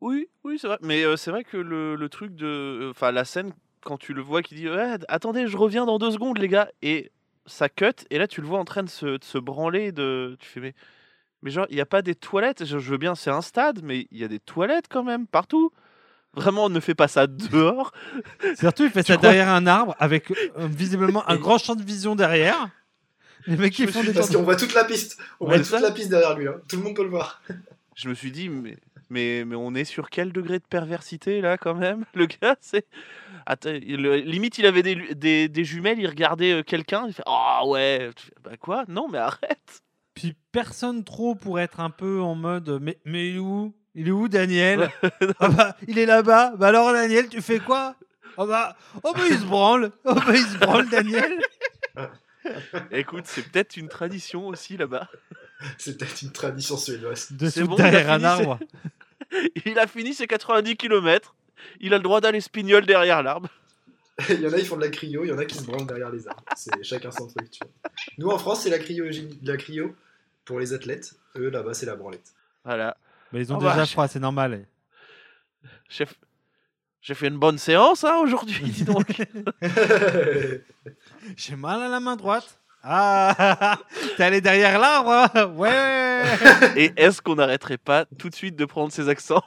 [0.00, 0.78] Oui, oui, c'est vrai.
[0.82, 2.90] Mais euh, c'est vrai que le, le truc de.
[2.90, 3.52] Enfin, la scène,
[3.82, 6.70] quand tu le vois qui dit Ouais, Attendez, je reviens dans deux secondes, les gars.
[6.82, 7.12] Et
[7.46, 7.92] ça cut.
[8.10, 9.92] Et là, tu le vois en train de se, de se branler.
[9.92, 10.36] De...
[10.40, 10.74] Tu fais Mais,
[11.42, 12.64] mais genre, il n'y a pas des toilettes?
[12.64, 15.26] Je, je veux bien, c'est un stade, mais il y a des toilettes quand même,
[15.26, 15.70] partout.
[16.34, 17.92] Vraiment, ne fais pas ça dehors.
[18.58, 20.34] Surtout, il fait Tu ça crois- derrière un arbre avec euh,
[20.66, 22.68] visiblement un grand champ de vision derrière.
[23.46, 25.18] Les mecs qui font des Parce qu'on voit toute la piste.
[25.38, 26.48] On Ouais, voit toute la piste derrière lui.
[26.48, 26.56] hein.
[26.68, 27.42] Tout le monde peut le voir.
[27.94, 28.76] Je me suis dit Mais,
[29.10, 32.04] mais, mais on est sur quel degré de perversité, là, quand même?
[32.14, 32.86] Le gars, c'est.
[33.46, 37.22] Attends, il- limite, il avait des, des, des jumelles, il regardait euh, quelqu'un, il fait
[37.26, 38.10] Ah ouais.
[38.16, 38.84] Tu fais, Bah quoi?
[38.88, 39.82] Non, mais arrête.
[40.14, 43.74] Puis personne trop pour être un peu en mode mais, mais il est où?
[43.94, 44.90] Il est où Daniel?
[45.40, 46.54] Ah bah, Il est là-bas.
[46.56, 47.96] Bah alors Daniel, tu fais quoi?
[48.36, 49.90] Oh bah, oh bah il se branle.
[50.04, 51.38] Oh bah il se branle Daniel.
[52.90, 55.08] Écoute, c'est peut-être une tradition aussi là-bas.
[55.78, 57.32] C'est peut-être une tradition suédoise.
[57.32, 58.58] De C'est se bon, derrière un arbre.
[59.64, 61.34] Il a fini ses 90 km.
[61.80, 63.48] Il a le droit d'aller spignol derrière l'arbre.
[64.28, 65.64] Il y en a, ils font de la cryo, il y en a qui se
[65.64, 66.44] branlent derrière les arbres.
[66.54, 67.90] C'est chacun son truc, tu vois.
[68.18, 69.06] Nous, en France, c'est la cryo,
[69.42, 69.96] la cryo
[70.44, 71.14] pour les athlètes.
[71.36, 72.32] Eux, là-bas, c'est la branlette.
[72.64, 72.96] Voilà.
[73.32, 73.90] Mais ils ont Oh déjà vache.
[73.90, 74.66] froid, c'est normal.
[75.88, 76.14] Chef,
[77.02, 79.04] j'ai fait une bonne séance hein, aujourd'hui, dis donc.
[81.36, 82.60] J'ai mal à la main droite.
[82.84, 83.78] Ah,
[84.16, 86.22] t'es allé derrière l'arbre hein Ouais.
[86.76, 89.42] Et est-ce qu'on n'arrêterait pas tout de suite de prendre ses accents?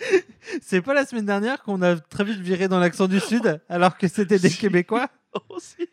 [0.62, 3.96] C'est pas la semaine dernière qu'on a très vite viré dans l'accent du sud alors
[3.98, 4.58] que c'était des Si.
[4.58, 5.08] Québécois
[5.48, 5.88] aussi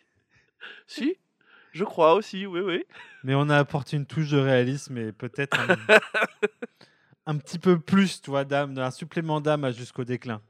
[0.88, 1.18] Si,
[1.72, 2.86] je crois aussi, oui, oui.
[3.24, 5.78] Mais on a apporté une touche de réalisme et peut-être un,
[7.26, 10.42] un petit peu plus, toi, d'âme, un supplément d'âme jusqu'au déclin.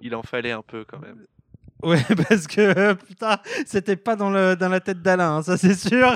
[0.00, 1.26] Il en fallait un peu quand même.
[1.82, 5.74] Ouais, parce que putain, c'était pas dans, le, dans la tête d'Alain, hein, ça c'est
[5.74, 6.12] sûr.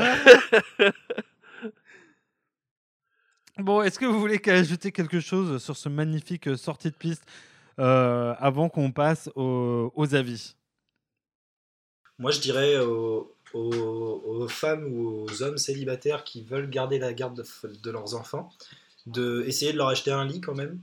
[3.59, 7.25] Bon, est-ce que vous voulez ajouter quelque chose sur ce magnifique euh, sortie de piste
[7.79, 10.57] euh, avant qu'on passe aux, aux avis?
[12.19, 17.13] Moi, je dirais aux, aux- aux femmes ou aux hommes célibataires qui veulent garder la
[17.13, 17.45] garde de,
[17.83, 18.51] de leurs enfants,
[19.07, 20.81] de essayer de leur acheter un lit quand même.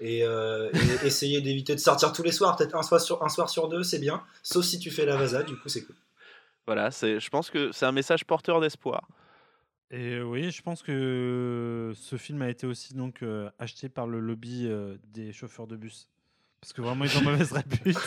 [0.00, 3.28] Et, euh, et essayer d'éviter de sortir tous les soirs, peut-être un soir sur, un
[3.30, 4.22] soir sur deux, c'est bien.
[4.42, 5.96] Sauf si tu fais la vasa, du coup, c'est cool.
[6.66, 9.06] Voilà, c'est, je pense que c'est un message porteur d'espoir.
[9.92, 14.20] Et oui, je pense que ce film a été aussi donc euh, acheté par le
[14.20, 16.08] lobby euh, des chauffeurs de bus.
[16.60, 17.98] Parce que vraiment, ils ont mauvaise répute.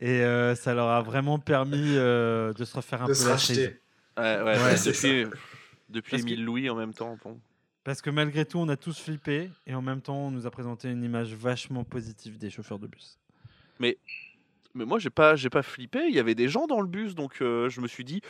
[0.00, 3.24] Et euh, ça leur a vraiment permis euh, de se refaire un de peu se
[3.26, 3.76] la racheter.
[4.16, 4.90] Ouais, ouais, Ouais, c'est
[5.22, 5.36] depuis,
[5.88, 7.16] depuis Parce que- Louis en même temps.
[7.22, 7.38] Bon.
[7.84, 9.48] Parce que malgré tout, on a tous flippé.
[9.66, 12.88] Et en même temps, on nous a présenté une image vachement positive des chauffeurs de
[12.88, 13.16] bus.
[13.78, 13.96] Mais
[14.74, 16.00] moi, j'ai pas, j'ai pas flippé.
[16.08, 18.20] Il y avait des gens dans le bus, donc euh, je me suis dit,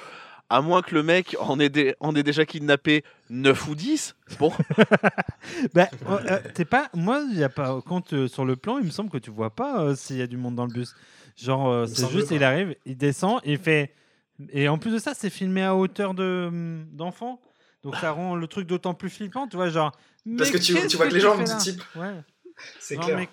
[0.49, 4.14] à moins que le mec en ait, dé- en ait déjà kidnappé 9 ou 10,
[4.38, 4.53] bon,
[5.74, 6.88] Bah, euh, euh, t'es pas.
[6.94, 7.80] Moi, il y a pas.
[7.86, 10.22] Quand euh, sur le plan, il me semble que tu vois pas euh, s'il y
[10.22, 10.94] a du monde dans le bus.
[11.36, 13.92] Genre, euh, c'est juste, il arrive, il descend, il fait.
[14.51, 17.40] Et en plus de ça, c'est filmé à hauteur de hum, d'enfant.
[17.82, 19.92] Donc ça rend le truc d'autant plus flippant, tu vois, genre.
[20.36, 21.80] Parce mais que tu, vois que les gens type.
[21.94, 22.14] Ouais.
[22.80, 23.16] C'est clair.
[23.16, 23.28] mais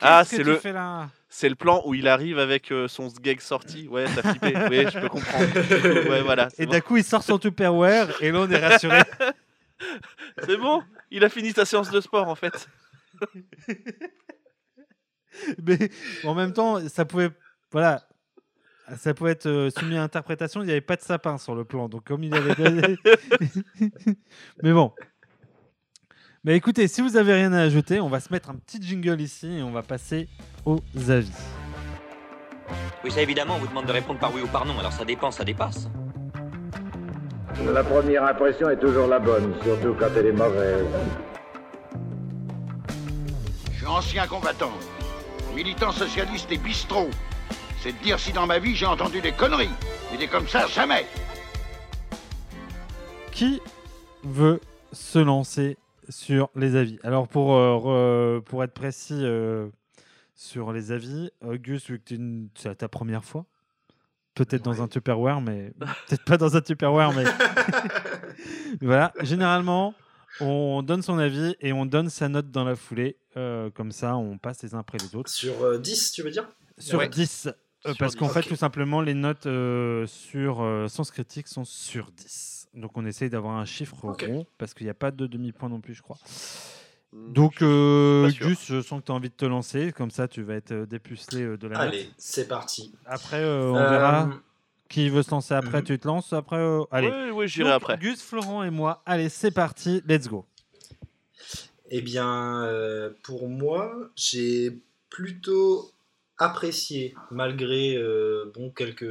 [0.00, 1.10] Ah, que c'est le- fais là?
[1.34, 3.88] C'est le plan où il arrive avec euh, son sgeg sorti.
[3.88, 4.54] Ouais, t'as flippé.
[4.70, 6.08] Oui, je peux comprendre.
[6.08, 6.48] Ouais, voilà.
[6.58, 6.70] Et bon.
[6.70, 9.00] d'un coup, il sort son Tupperware et là, on est rassuré.
[10.46, 12.68] C'est bon, il a fini sa séance de sport en fait.
[15.66, 15.90] mais
[16.22, 17.30] en même temps, ça pouvait.
[17.72, 18.06] Voilà.
[18.96, 20.62] Ça pouvait être euh, soumis à interprétation.
[20.62, 21.88] Il n'y avait pas de sapin sur le plan.
[21.88, 22.96] Donc, comme il avait donné.
[24.62, 24.92] Mais bon.
[26.46, 29.18] Mais écoutez, si vous avez rien à ajouter, on va se mettre un petit jingle
[29.18, 30.28] ici et on va passer
[30.66, 31.32] aux avis.
[33.02, 35.06] Oui, ça évidemment, on vous demande de répondre par oui ou par non, alors ça
[35.06, 35.88] dépend, ça dépasse.
[37.72, 40.84] La première impression est toujours la bonne, surtout quand elle est mauvaise.
[43.72, 44.72] Je suis ancien combattant,
[45.56, 47.08] militant socialiste et bistrot.
[47.80, 49.70] C'est de dire si dans ma vie j'ai entendu des conneries.
[50.12, 51.06] Mais des comme ça, jamais.
[53.32, 53.62] Qui
[54.24, 54.60] veut
[54.92, 55.78] se lancer
[56.08, 59.68] sur les avis Alors, pour, euh, re- pour être précis euh,
[60.34, 63.46] sur les avis, Auguste, vu que une- c'est ta première fois,
[64.34, 65.72] peut-être dans un Tupperware, mais
[66.08, 67.24] peut-être pas dans un Tupperware, mais
[68.80, 69.12] voilà.
[69.20, 69.94] Généralement,
[70.40, 73.16] on donne son avis et on donne sa note dans la foulée.
[73.36, 75.30] euh, comme ça, on passe les uns après les autres.
[75.30, 76.48] Sur euh, 10, tu veux dire?
[76.78, 77.08] Sur Ouais.
[77.08, 77.46] 10.
[77.46, 77.52] euh,
[77.86, 78.32] Sur parce qu'en 10.
[78.34, 82.53] fait, tout simplement, les notes euh, sur euh, Sens Critique sont sur 10.
[82.74, 85.80] Donc, on essaye d'avoir un chiffre rond, parce qu'il n'y a pas de demi-point non
[85.80, 86.18] plus, je crois.
[87.12, 88.28] Mm, Donc, euh.
[88.40, 89.92] Gus, je sens que tu as envie de te lancer.
[89.92, 91.88] Comme ça, tu vas être euh, dépucelé euh, de la note.
[91.94, 92.92] Allez, c'est parti.
[93.06, 94.30] Après, euh, on Euh, verra
[94.88, 95.78] qui veut se lancer après.
[95.78, 95.84] mhm.
[95.84, 96.56] Tu te lances après.
[96.56, 97.08] euh, Allez.
[97.10, 97.96] Oui, oui, j'irai après.
[97.98, 99.02] Gus, Florent et moi.
[99.06, 100.02] Allez, c'est parti.
[100.06, 100.44] Let's go.
[101.90, 104.78] Eh bien, euh, pour moi, j'ai
[105.10, 105.90] plutôt
[106.38, 109.06] apprécié, malgré, euh, bon, quelques,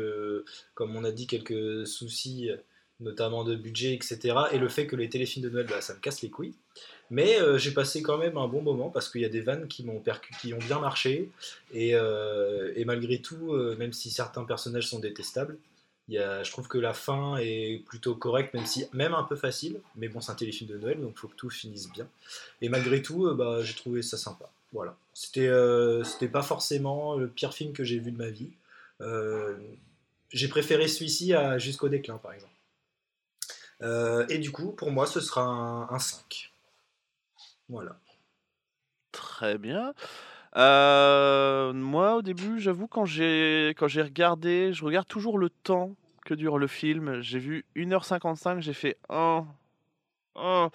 [0.74, 2.50] comme on a dit, quelques soucis,
[3.04, 4.36] notamment de budget, etc.
[4.52, 6.54] Et le fait que les téléfilms de Noël, bah, ça me casse les couilles.
[7.10, 9.68] Mais euh, j'ai passé quand même un bon moment parce qu'il y a des vannes
[9.68, 10.02] qui m'ont
[10.42, 11.30] qui ont bien marché.
[11.74, 15.58] Et, euh, malgré tout, euh, même si certains personnages sont détestables,
[16.10, 19.36] y a, je trouve que la fin est plutôt correcte, même si même un peu
[19.36, 19.80] facile.
[19.96, 22.08] Mais bon, c'est un téléfilm de Noël, donc faut que tout finisse bien.
[22.62, 24.50] Et malgré tout, bah, j'ai trouvé ça sympa.
[24.72, 24.96] Voilà.
[25.14, 25.52] C'était
[26.04, 28.50] c'était pas forcément le pire film que j'ai vu de ma vie.
[30.32, 32.53] J'ai préféré celui-ci à Jusqu'au déclin, par exemple.
[33.84, 36.54] Euh, et du coup, pour moi, ce sera un, un 5.
[37.70, 38.00] Voilà.
[39.12, 39.94] Très bien.
[40.56, 45.96] Euh, moi, au début, j'avoue, quand j'ai quand j'ai regardé, je regarde toujours le temps
[46.26, 47.22] que dure le film.
[47.22, 49.46] J'ai vu 1h55, j'ai fait un,
[50.36, 50.70] un.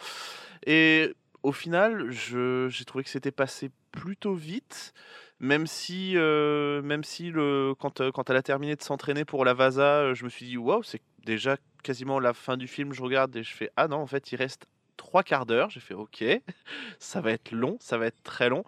[0.66, 4.92] Et au final, je- j'ai trouvé que c'était passé plutôt vite.
[5.40, 9.54] Même si, euh, même si le, quand, quand elle a terminé de s'entraîner pour la
[9.54, 12.92] Vasa, je me suis dit, waouh, c'est déjà quasiment la fin du film.
[12.92, 14.66] Je regarde et je fais, ah non, en fait, il reste
[14.96, 15.68] trois quarts d'heure.
[15.70, 16.24] J'ai fait, ok,
[16.98, 18.64] ça va être long, ça va être très long.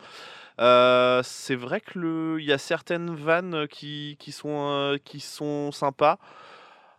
[0.61, 5.21] Euh, c'est vrai que le, il y a certaines vannes qui, qui sont, euh, qui
[5.21, 6.19] sont sympas.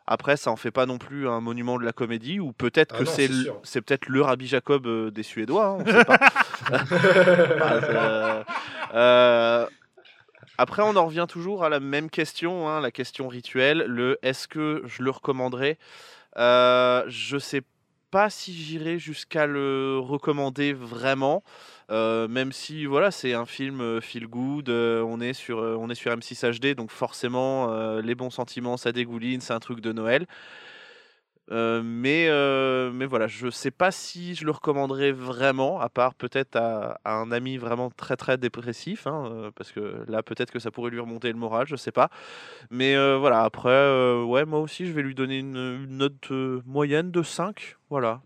[0.07, 2.99] Après, ça en fait pas non plus un monument de la comédie, ou peut-être Ah
[2.99, 3.27] que c'est
[3.63, 6.17] c'est peut-être le Rabbi Jacob euh, des Suédois, hein, on sait pas.
[6.89, 8.43] Ça-
[8.95, 9.65] euh,
[10.61, 14.47] Après, on en revient toujours à la même question, hein, la question rituelle, le est-ce
[14.47, 15.79] que je le recommanderais?
[16.37, 17.63] Euh, Je sais
[18.11, 21.43] pas si j'irai jusqu'à le recommander vraiment,
[21.89, 25.89] euh, même si voilà, c'est un film euh, feel good, euh, on est sur on
[25.89, 29.91] est sur M6 HD, donc forcément les bons sentiments, ça dégouline, c'est un truc de
[29.91, 30.27] Noël.
[31.49, 36.13] Euh, mais, euh, mais voilà, je sais pas si je le recommanderais vraiment, à part
[36.13, 40.51] peut-être à, à un ami vraiment très très dépressif, hein, euh, parce que là peut-être
[40.51, 42.09] que ça pourrait lui remonter le moral, je sais pas.
[42.69, 46.31] Mais euh, voilà, après, euh, ouais, moi aussi je vais lui donner une, une note
[46.65, 48.21] moyenne de 5, voilà.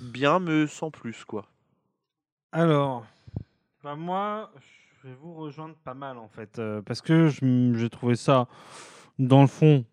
[0.00, 1.46] Bien, mais sans plus, quoi.
[2.52, 3.04] Alors,
[3.82, 4.50] bah moi,
[5.02, 8.46] je vais vous rejoindre pas mal en fait, euh, parce que j'ai trouvé ça,
[9.18, 9.84] dans le fond,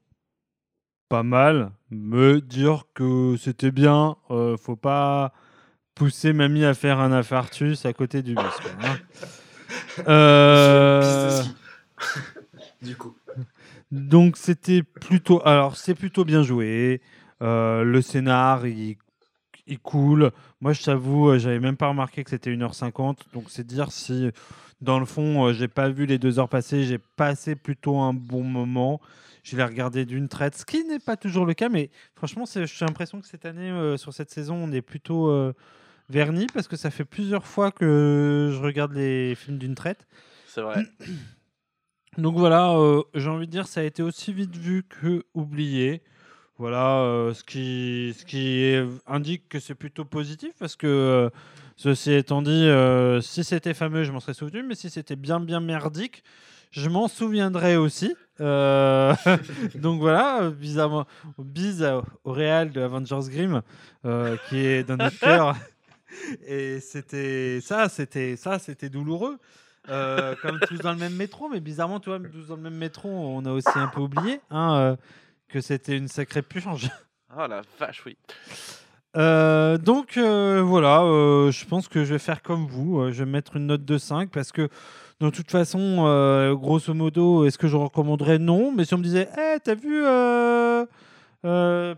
[1.15, 1.71] pas mal.
[1.91, 5.31] Me dire que c'était bien, euh, faut pas
[5.93, 8.43] pousser mamie à faire un infarctus à côté du bus.
[8.61, 8.97] quoi, hein.
[10.07, 11.41] Euh,
[12.81, 13.15] du coup.
[13.91, 17.01] donc c'était plutôt, alors c'est plutôt bien joué.
[17.41, 18.97] Euh, le scénar, il,
[19.67, 20.31] il coule.
[20.59, 23.19] Moi, je t'avoue, j'avais même pas remarqué que c'était 1h50.
[23.33, 24.31] Donc c'est dire si,
[24.81, 26.83] dans le fond, j'ai pas vu les deux heures passer.
[26.83, 28.99] J'ai passé plutôt un bon moment.
[29.45, 31.69] Je l'ai regardé d'une traite, ce qui n'est pas toujours le cas.
[31.69, 35.53] Mais franchement, j'ai l'impression que cette année, euh, sur cette saison, on est plutôt euh,
[36.09, 40.07] vernis parce que ça fait plusieurs fois que je regarde les films d'une traite.
[40.47, 40.83] C'est vrai.
[42.17, 46.01] Donc voilà, euh, j'ai envie de dire, ça a été aussi vite vu que oublié.
[46.57, 51.29] Voilà, euh, ce, qui, ce qui est- indique que c'est plutôt positif parce que, euh,
[51.75, 52.67] ceci étant dit,
[53.21, 56.23] si c'était fameux, je m'en serais souvenu, mais si c'était bien, bien merdique,
[56.75, 58.15] je m'en souviendrai aussi.
[58.41, 59.13] Euh,
[59.75, 61.05] donc voilà, bizarrement,
[61.37, 61.87] bise
[62.23, 63.61] au réal de Avengers Grimm
[64.03, 65.55] euh, qui est dans notre cœur.
[66.45, 69.37] Et c'était ça, c'était ça, c'était douloureux.
[69.89, 72.77] euh, comme tous dans le même métro, mais bizarrement, tu vois, tous dans le même
[72.77, 74.97] métro, on a aussi un peu oublié hein,
[75.47, 76.89] que c'était une sacrée purge.
[77.29, 78.17] Ah la vache, oui.
[79.17, 83.11] Euh, donc euh, voilà, euh, je pense que je vais faire comme vous.
[83.11, 84.67] je vais mettre une note de 5 parce que
[85.21, 88.71] de toute façon, euh, grosso modo, est-ce que je recommanderais Non?
[88.75, 90.85] Mais si on me disait, hey, t'as vu euh,
[91.45, 91.95] euh,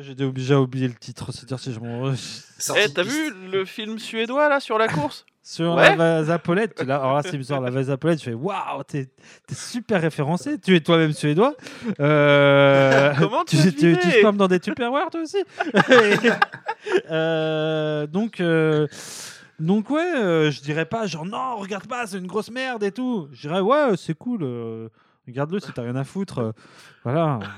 [0.00, 4.48] J'ai déjà oublié le titre, c'est-à-dire si je m'en- Eh, t'as vu le film suédois
[4.48, 5.24] là sur la course?
[5.46, 5.94] Sur Ouais.
[5.94, 9.10] la vasapolette, l'as- alors là c'est bizarre, la vasapolette, je fais waouh, t'es
[9.52, 11.52] super référencé, tu es toi-même suédois.
[12.00, 15.36] Euh, Comment tu tu, as tu, dans des tupperware toi aussi?
[15.90, 16.30] Et,
[17.10, 18.86] euh, Donc, euh,
[19.58, 22.92] donc ouais, euh, je dirais pas genre non, regarde pas, c'est une grosse merde et
[22.92, 23.28] tout.
[23.32, 24.88] Je dirais ouais, c'est cool, euh,
[25.26, 26.38] regarde-le si t'as rien à foutre.
[26.38, 26.52] euh,
[27.04, 27.38] voilà.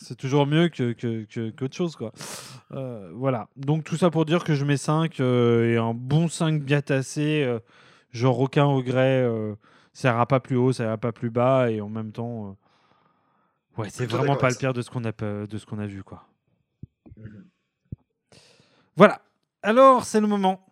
[0.00, 2.12] C'est toujours mieux que, que, que- qu'autre chose, quoi.
[2.72, 3.48] Euh, voilà.
[3.56, 6.80] Donc, tout ça pour dire que je mets 5 euh, et un bon 5 bien
[6.80, 7.42] tassé.
[7.42, 7.58] euh,
[8.12, 9.22] genre, aucun regret.
[9.24, 9.56] euh,
[9.92, 11.70] ça ira pas plus haut, ça ira pas plus bas.
[11.72, 12.56] Et en même temps,
[13.76, 14.60] euh, ouais, c'est Plutôt vraiment d'accord pas avec le ça.
[14.68, 15.10] pire de ce qu'on a,
[15.46, 16.22] de ce qu'on a vu, quoi.
[17.16, 17.44] Mhm.
[18.96, 19.20] Voilà.
[19.62, 20.64] Alors, c'est le moment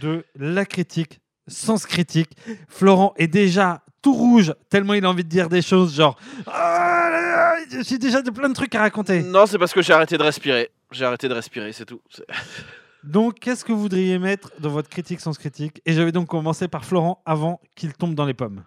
[0.00, 2.30] de la critique, sens critique.
[2.68, 7.54] Florent est déjà tout rouge, tellement il a envie de dire des choses genre Ah
[7.86, 9.22] J'ai déjà de- plein de trucs à raconter.
[9.22, 10.70] Non, c'est parce que j'ai arrêté de respirer.
[10.90, 12.00] J'ai arrêté de respirer, c'est tout.
[13.04, 15.80] Donc, qu'est-ce que vous voudriez mettre dans votre critique sans critique?
[15.86, 18.62] Et je vais donc commencer par Florent avant qu'il tombe dans les pommes.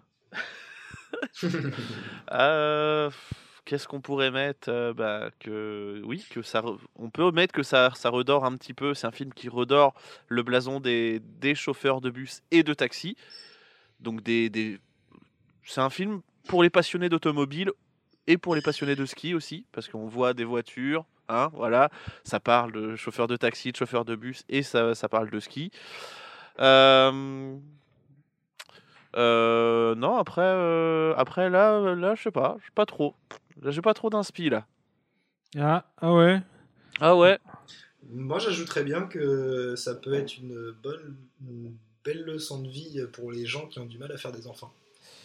[2.31, 3.09] Euh,
[3.65, 6.61] Qu'est-ce qu'on pourrait mettre Euh, bah, que oui que ça
[6.97, 9.93] on peut mettre que ça ça redore un petit peu c'est un film qui redore
[10.27, 13.15] le blason des, des chauffeurs de bus et de taxi
[13.99, 14.79] donc des, des...
[15.63, 17.71] c'est un film pour les passionnés d'automobile
[18.27, 21.89] et pour les passionnés de ski aussi parce qu'on voit des voitures hein, voilà
[22.23, 25.39] ça parle de chauffeurs de taxi de chauffeurs de bus et ça, ça parle de
[25.39, 25.71] ski
[26.59, 27.57] Euh,
[29.15, 33.15] euh, non, après, après là, là, je sais pas, j'ai pas trop.
[33.61, 34.67] Là, J'ai pas trop d'inspi là.
[35.57, 36.41] Ah, ah ouais
[36.99, 37.39] Ah ouais.
[38.11, 41.15] Moi, j'ajouterais bien que ça peut être une bonne,
[41.47, 44.47] une belle leçon de vie pour les gens qui ont du mal à faire des
[44.47, 44.71] enfants.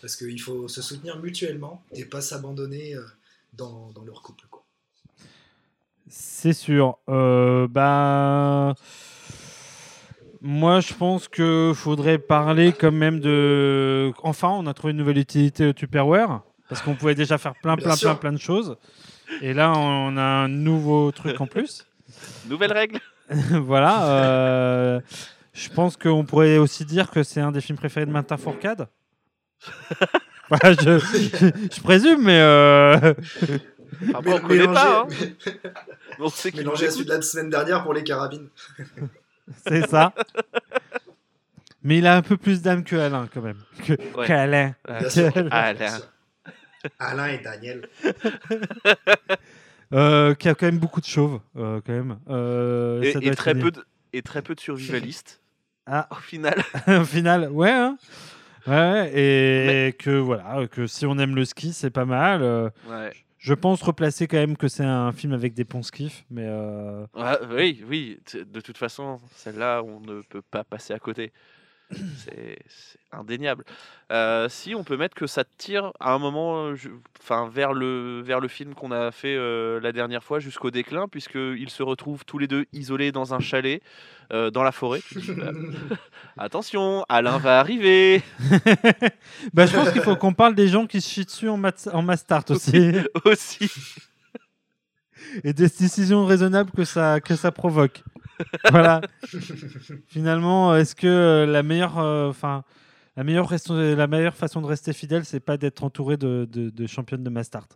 [0.01, 3.03] Parce qu'il faut se soutenir mutuellement et pas s'abandonner euh,
[3.53, 4.47] dans, dans leur couple.
[4.51, 4.65] Quoi.
[6.09, 6.99] C'est sûr.
[7.09, 8.75] Euh, bah.
[10.43, 14.11] Moi, je pense qu'il faudrait parler quand même de.
[14.23, 16.41] Enfin, on a trouvé une nouvelle utilité au Tupperware.
[16.71, 18.77] Parce qu'on pouvait déjà faire plein, plein, plein, plein de choses.
[19.43, 21.85] Et là, on a un nouveau truc en plus.
[22.49, 22.99] Nouvelle règle.
[23.31, 24.07] voilà.
[24.09, 25.01] euh,
[25.53, 28.89] je pense qu'on pourrait aussi dire que c'est un des films préférés de Martin Fourcade.
[30.53, 32.41] Voilà, je, je- je présume, mais.
[32.41, 33.15] euh,
[34.13, 35.03] Après, on connaît pas.
[35.03, 35.07] Hein.
[36.19, 38.49] On sait qu'il nous Mélangé à celui de la semaine dernière pour les carabines.
[39.65, 40.13] C'est ça.
[41.85, 43.59] Mais il a un peu plus d'âme que Alain, quand même.
[43.87, 44.29] Que, Ouais.
[44.33, 44.75] Alain.
[46.99, 47.89] Alain et Daniel.
[49.93, 52.21] Euh, qui a quand même beaucoup de chauves, euh, quand même.
[52.29, 55.41] Euh, Et, ça très peu de, et très peu de survivalistes.
[55.87, 56.55] Ah, Au final.
[56.87, 57.73] au final, ouais.
[57.73, 57.97] hein.
[58.69, 62.43] Ouais, et, que voilà, que si on aime le ski, c'est pas mal.
[62.43, 63.11] euh, Ouais.
[63.39, 67.05] je pense replacer quand même que c'est un film avec des ponts skiff, mais euh,
[67.17, 68.21] Ouais, oui, oui.
[68.33, 71.33] De toute façon, celle-là, on ne peut pas passer à côté.
[72.17, 72.59] C'est
[73.13, 73.65] indéniable.
[74.13, 76.77] Euh, si on peut mettre que ça tire à un moment, euh,
[77.21, 81.09] enfin vers le vers le film qu'on a fait euh, la dernière fois jusqu'au déclin,
[81.09, 83.83] puisqu'ils se retrouvent tous les deux isolés dans un chalet
[84.33, 85.03] euh, dans la forêt.
[85.15, 85.51] Dis, bah,
[86.39, 88.23] Attention, Alain va arriver
[89.53, 91.89] bah, je pense qu'il faut qu'on parle des gens qui se chient dessus en, mat-
[91.93, 92.93] en Mastart aussi.
[93.25, 93.71] aussi.
[95.45, 98.03] et des décisions raisonnables que ça, que ça provoque.
[98.71, 99.01] Voilà.
[100.07, 102.65] Finalement, est-ce que euh, la meilleure, euh, enfin,
[103.17, 106.71] la meilleure, raison- la meilleure façon de rester fidèle, c'est pas d'être entouré de, de,
[106.71, 107.69] de championnes de Mastart?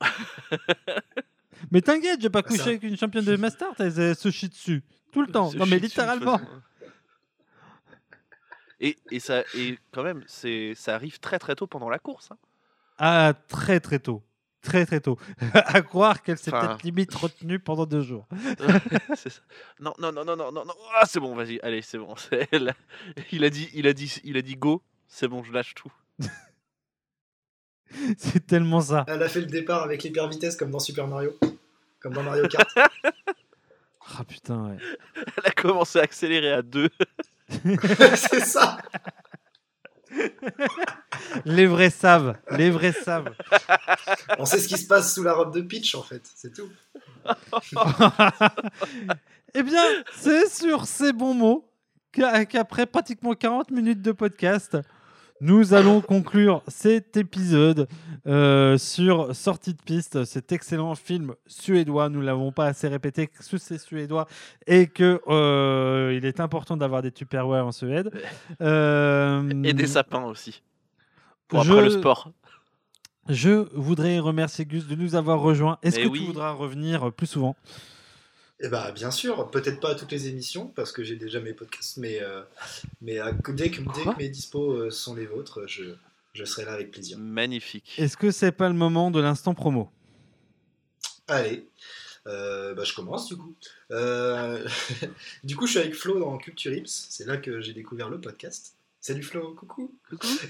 [1.70, 4.30] Mais t'inquiète, j'ai pas Bah, couché ça- avec une championne de Mastart, elle, elle se
[4.30, 5.50] chie dessus tout le temps.
[5.54, 6.40] Non mais littéralement.
[8.80, 12.30] Et, et ça et quand même, c'est ça arrive très très tôt pendant la course.
[12.32, 12.36] hein.
[12.98, 14.22] Ah, très très tôt.
[14.64, 15.18] Très très tôt.
[15.54, 18.26] à croire qu'elle s'est Enfin- peut-être limite retenue pendant deux jours.
[19.14, 19.40] C'est ça.
[19.78, 20.74] Non, non, non, non, non, non, non.
[20.96, 22.16] Ah, c'est bon, vas-y, allez, c'est bon.
[22.16, 22.72] c'est- là,
[23.30, 24.82] Il a dit, il a dit, il a dit go.
[25.06, 25.92] C'est bon, je lâche tout.
[28.16, 29.04] c'est tellement ça.
[29.06, 31.38] Elle a fait le départ avec l'hyper vitesse comme dans Super Mario.
[32.00, 32.68] Comme dans Mario Kart.
[34.18, 34.76] Ah putain, ouais.
[35.36, 36.88] Elle a commencé à accélérer à deux.
[37.48, 38.78] c'est ça.
[41.44, 42.36] Les vrais savent.
[42.50, 43.32] Les vrais savent.
[44.38, 46.22] On sait ce qui se passe sous la robe de Peach en fait.
[46.34, 46.68] C'est tout.
[49.54, 49.82] eh bien,
[50.14, 51.68] c'est sur ces bons mots
[52.12, 54.76] qu'a- qu'après pratiquement 40 minutes de podcast,
[55.40, 57.88] Nous allons conclure cet épisode
[58.26, 62.08] euh, sur Sortie de piste, cet excellent film suédois.
[62.08, 64.26] Nous ne l'avons pas assez répété que c'est suédois
[64.66, 68.10] et que euh, il est important d'avoir des Tupperware en Suède.
[68.60, 70.62] Euh, Et des sapins aussi.
[71.54, 72.30] Pour je- après le sport.
[73.28, 75.78] Je voudrais remercier Gus de nous avoir rejoints.
[75.82, 76.20] Est-ce que oui.
[76.20, 77.56] tu voudras revenir plus souvent?
[78.60, 81.52] Eh bah, bien sûr, peut-être pas à toutes les émissions, parce que j'ai déjà mes
[81.54, 82.42] podcasts, mais, euh,
[83.00, 84.14] mais à- dès, que, dès Quoi?
[84.14, 85.84] que mes dispos euh, sont les vôtres, je,
[86.34, 87.18] je serai là avec plaisir.
[87.18, 87.94] Magnifique.
[87.98, 89.90] Est-ce que c'est pas le moment de l'instant promo?
[91.26, 91.66] Allez,
[92.26, 93.54] euh, bah, je commence du coup.
[93.90, 94.66] Euh,
[95.44, 98.20] du coup, je suis avec Flo dans Culture Ips, c'est là que j'ai découvert le
[98.20, 98.73] podcast.
[99.06, 99.94] Salut Flo, coucou.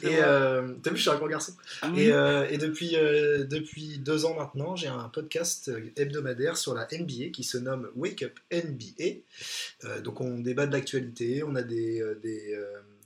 [0.04, 1.54] Et euh, t'as vu, je suis un grand garçon.
[1.96, 6.72] Et, euh, et depuis, euh, depuis deux ans maintenant, j'ai un podcast euh, hebdomadaire sur
[6.72, 10.02] la NBA qui se nomme Wake Up NBA.
[10.04, 12.56] Donc on débat de l'actualité, on a des, des,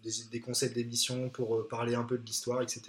[0.03, 2.83] des, des concepts d'émissions pour parler un peu de l'histoire, etc.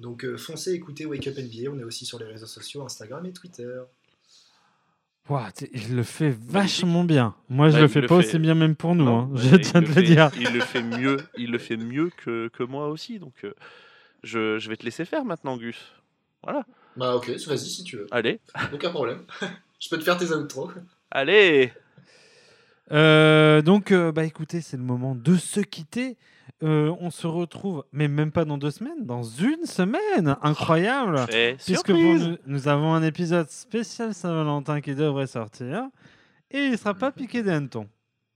[0.00, 3.32] Donc foncez écoutez Wake Up NBA, on est aussi sur les réseaux sociaux, Instagram et
[3.32, 3.78] Twitter.
[5.72, 7.34] Il le fait vachement bien.
[7.48, 9.04] Moi, je Ouais, le il fais le pas fait- aussi bien même pour nous.
[9.04, 9.28] Non, hein.
[9.32, 10.30] ouais, Je tiens de le fait- dire.
[10.38, 13.18] Il le fait mieux, il le fait mieux que, que moi aussi.
[13.18, 13.52] Donc, euh,
[14.22, 15.92] je, je vais te laisser faire maintenant, Gus.
[16.42, 16.64] Voilà.
[16.96, 18.38] Bah ok, vas-y si tu veux, Allez,
[18.72, 19.22] aucun problème.
[19.80, 20.70] je peux te faire tes outros.
[21.10, 21.72] allez.
[22.92, 26.16] Euh, donc, euh, bah écoutez, c'est le moment de se quitter.
[26.62, 30.36] Euh, on se retrouve, mais même pas dans deux semaines, dans une semaine.
[30.42, 31.26] Incroyable.
[31.64, 35.82] Puisque vous- nous, avons un épisode spécial Saint-Valentin qui devrait sortir.
[36.50, 37.88] Et il sera pas piqué des hannetons.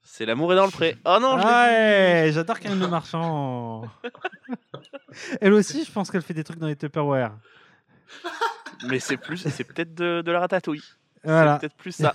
[0.02, 0.96] C'est l'amour est dans le pré.
[1.04, 3.84] Oh non, Ah ouais, j'adore Karine Le Marchand.
[5.40, 7.32] Elle aussi, je pense qu'elle fait des trucs dans les Tupperware.
[8.88, 10.82] Mais c'est plus, c'est peut-être de, de la ratatouille.
[11.22, 11.54] Voilà.
[11.60, 12.12] C'est peut-être plus ça.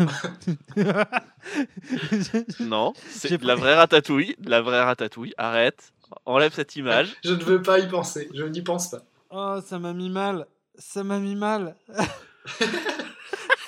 [2.60, 4.36] non, c'est de la vraie ratatouille.
[4.39, 5.34] De la vraie ratatouille.
[5.38, 5.93] Arrête.
[6.26, 7.15] Enlève cette image.
[7.23, 9.03] Je ne veux pas y penser, je n'y pense pas.
[9.30, 10.47] Oh, ça m'a mis mal.
[10.78, 11.76] Ça m'a mis mal.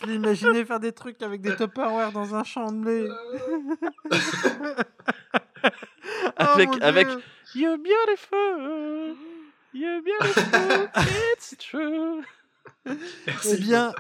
[0.02, 3.10] Je l'imaginais faire des trucs avec des Tupperware dans un champ de blé.
[6.40, 7.08] Oh, Avec- mon avec-.
[7.56, 9.16] You're beautiful.
[9.74, 10.90] You're beautiful.
[11.34, 12.24] It's true.
[12.86, 13.50] Merci.
[13.54, 13.94] Eh bien,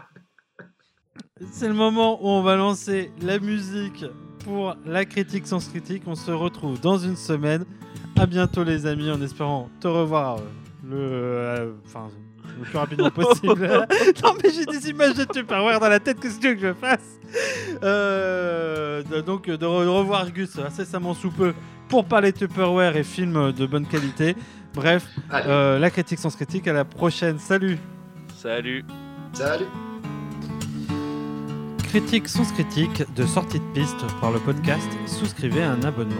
[1.51, 4.05] c'est le moment où on va lancer la musique
[4.43, 6.03] pour la critique sans critique.
[6.07, 7.65] On se retrouve dans une semaine.
[8.19, 10.39] À bientôt les amis, en espérant te revoir euh,
[10.89, 12.07] le, euh, enfin,
[12.57, 13.67] le plus rapidement possible.
[14.23, 16.61] non mais j'ai des images de Tupperware dans la tête, qu'est-ce que tu veux que
[16.69, 17.19] je fasse?
[17.83, 21.53] Euh, Donc de, re- de revoir Gus incessamment sous peu
[21.89, 24.35] pour parler Tupperware et films de bonne qualité.
[24.73, 27.37] Bref, euh, la critique sans critique, à la prochaine.
[27.39, 27.77] Salut
[28.35, 28.83] Salut.
[29.33, 29.65] salut.
[31.97, 36.15] Critique sans critique de sortie de piste par le podcast, souscrivez à un abonnement.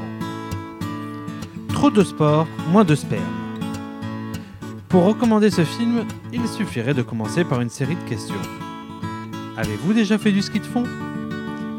[1.72, 3.22] Trop de sport, moins de sperme.
[4.90, 6.04] Pour recommander ce film,
[6.34, 8.42] il suffirait de commencer par une série de questions.
[9.56, 10.84] Avez-vous déjà fait du ski de fond?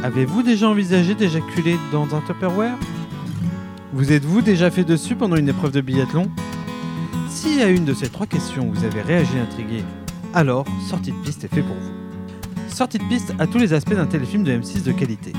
[0.04, 2.78] Avez-vous déjà envisagé d'éjaculer dans un Tupperware?
[3.92, 6.30] Vous êtes-vous déjà fait dessus pendant une épreuve de biathlon?
[7.28, 9.82] Si à une de ces trois questions vous avez réagi intrigué,
[10.34, 12.07] alors sortie de piste est fait pour vous.
[12.78, 15.32] Sortie de piste à tous les aspects d'un téléfilm de M6 de qualité.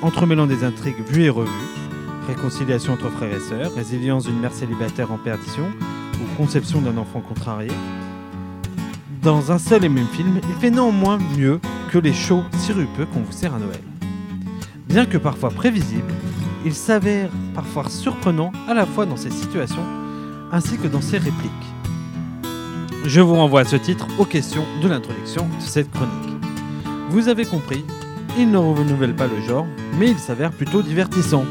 [0.00, 1.50] Entremêlant des intrigues vues et revues,
[2.26, 5.66] réconciliation entre frères et sœurs, résilience d'une mère célibataire en perdition
[6.14, 7.70] ou conception d'un enfant contrarié.
[9.20, 11.60] Dans un seul et même film, il fait néanmoins mieux
[11.90, 13.82] que les shows sirupeux qu'on vous sert à Noël.
[14.88, 16.14] Bien que parfois prévisible,
[16.64, 19.84] il s'avère parfois surprenant à la fois dans ses situations
[20.50, 21.52] ainsi que dans ses répliques.
[23.04, 26.31] Je vous renvoie à ce titre aux questions de l'introduction de cette chronique.
[27.12, 27.84] Vous avez compris,
[28.38, 29.66] il ne renouvelle pas le genre,
[29.98, 31.44] mais il s'avère plutôt divertissant.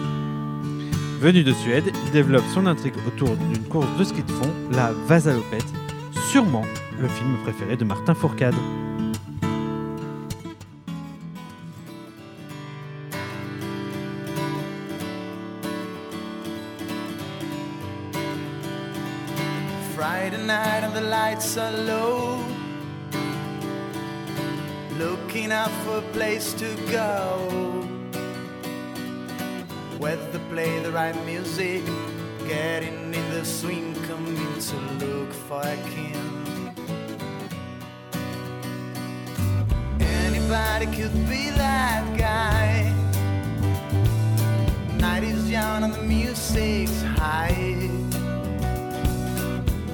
[1.19, 4.91] Venu de Suède, il développe son intrigue autour d'une course de ski de fond, la
[5.05, 5.71] Vasalopette,
[6.31, 6.65] sûrement
[6.99, 8.55] le film préféré de Martin Fourcade.
[19.95, 22.60] Friday night and the lights are low.
[25.01, 27.49] Looking out for a place to go.
[29.97, 31.83] Where they play the right music.
[32.47, 34.35] Getting in the swing, coming
[34.67, 36.21] to look for a king.
[39.99, 42.93] Anybody could be that guy.
[44.99, 47.89] Night is young and the music's high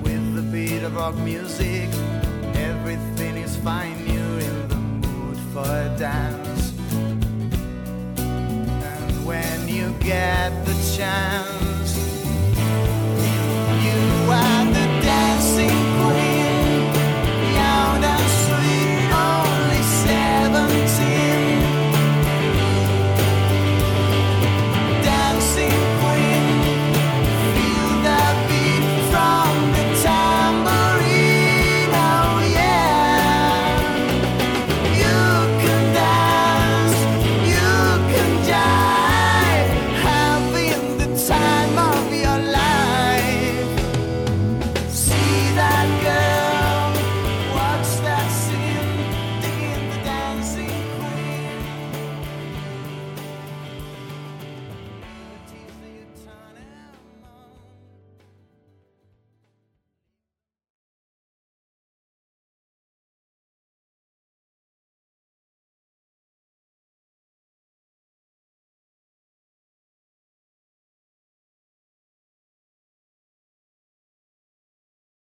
[0.04, 1.88] with the beat of rock music.
[2.56, 3.97] Everything is fine,
[5.58, 6.72] for a dance.
[8.20, 11.92] And when you get the chance,
[13.86, 14.02] you
[14.32, 15.77] are the dancing.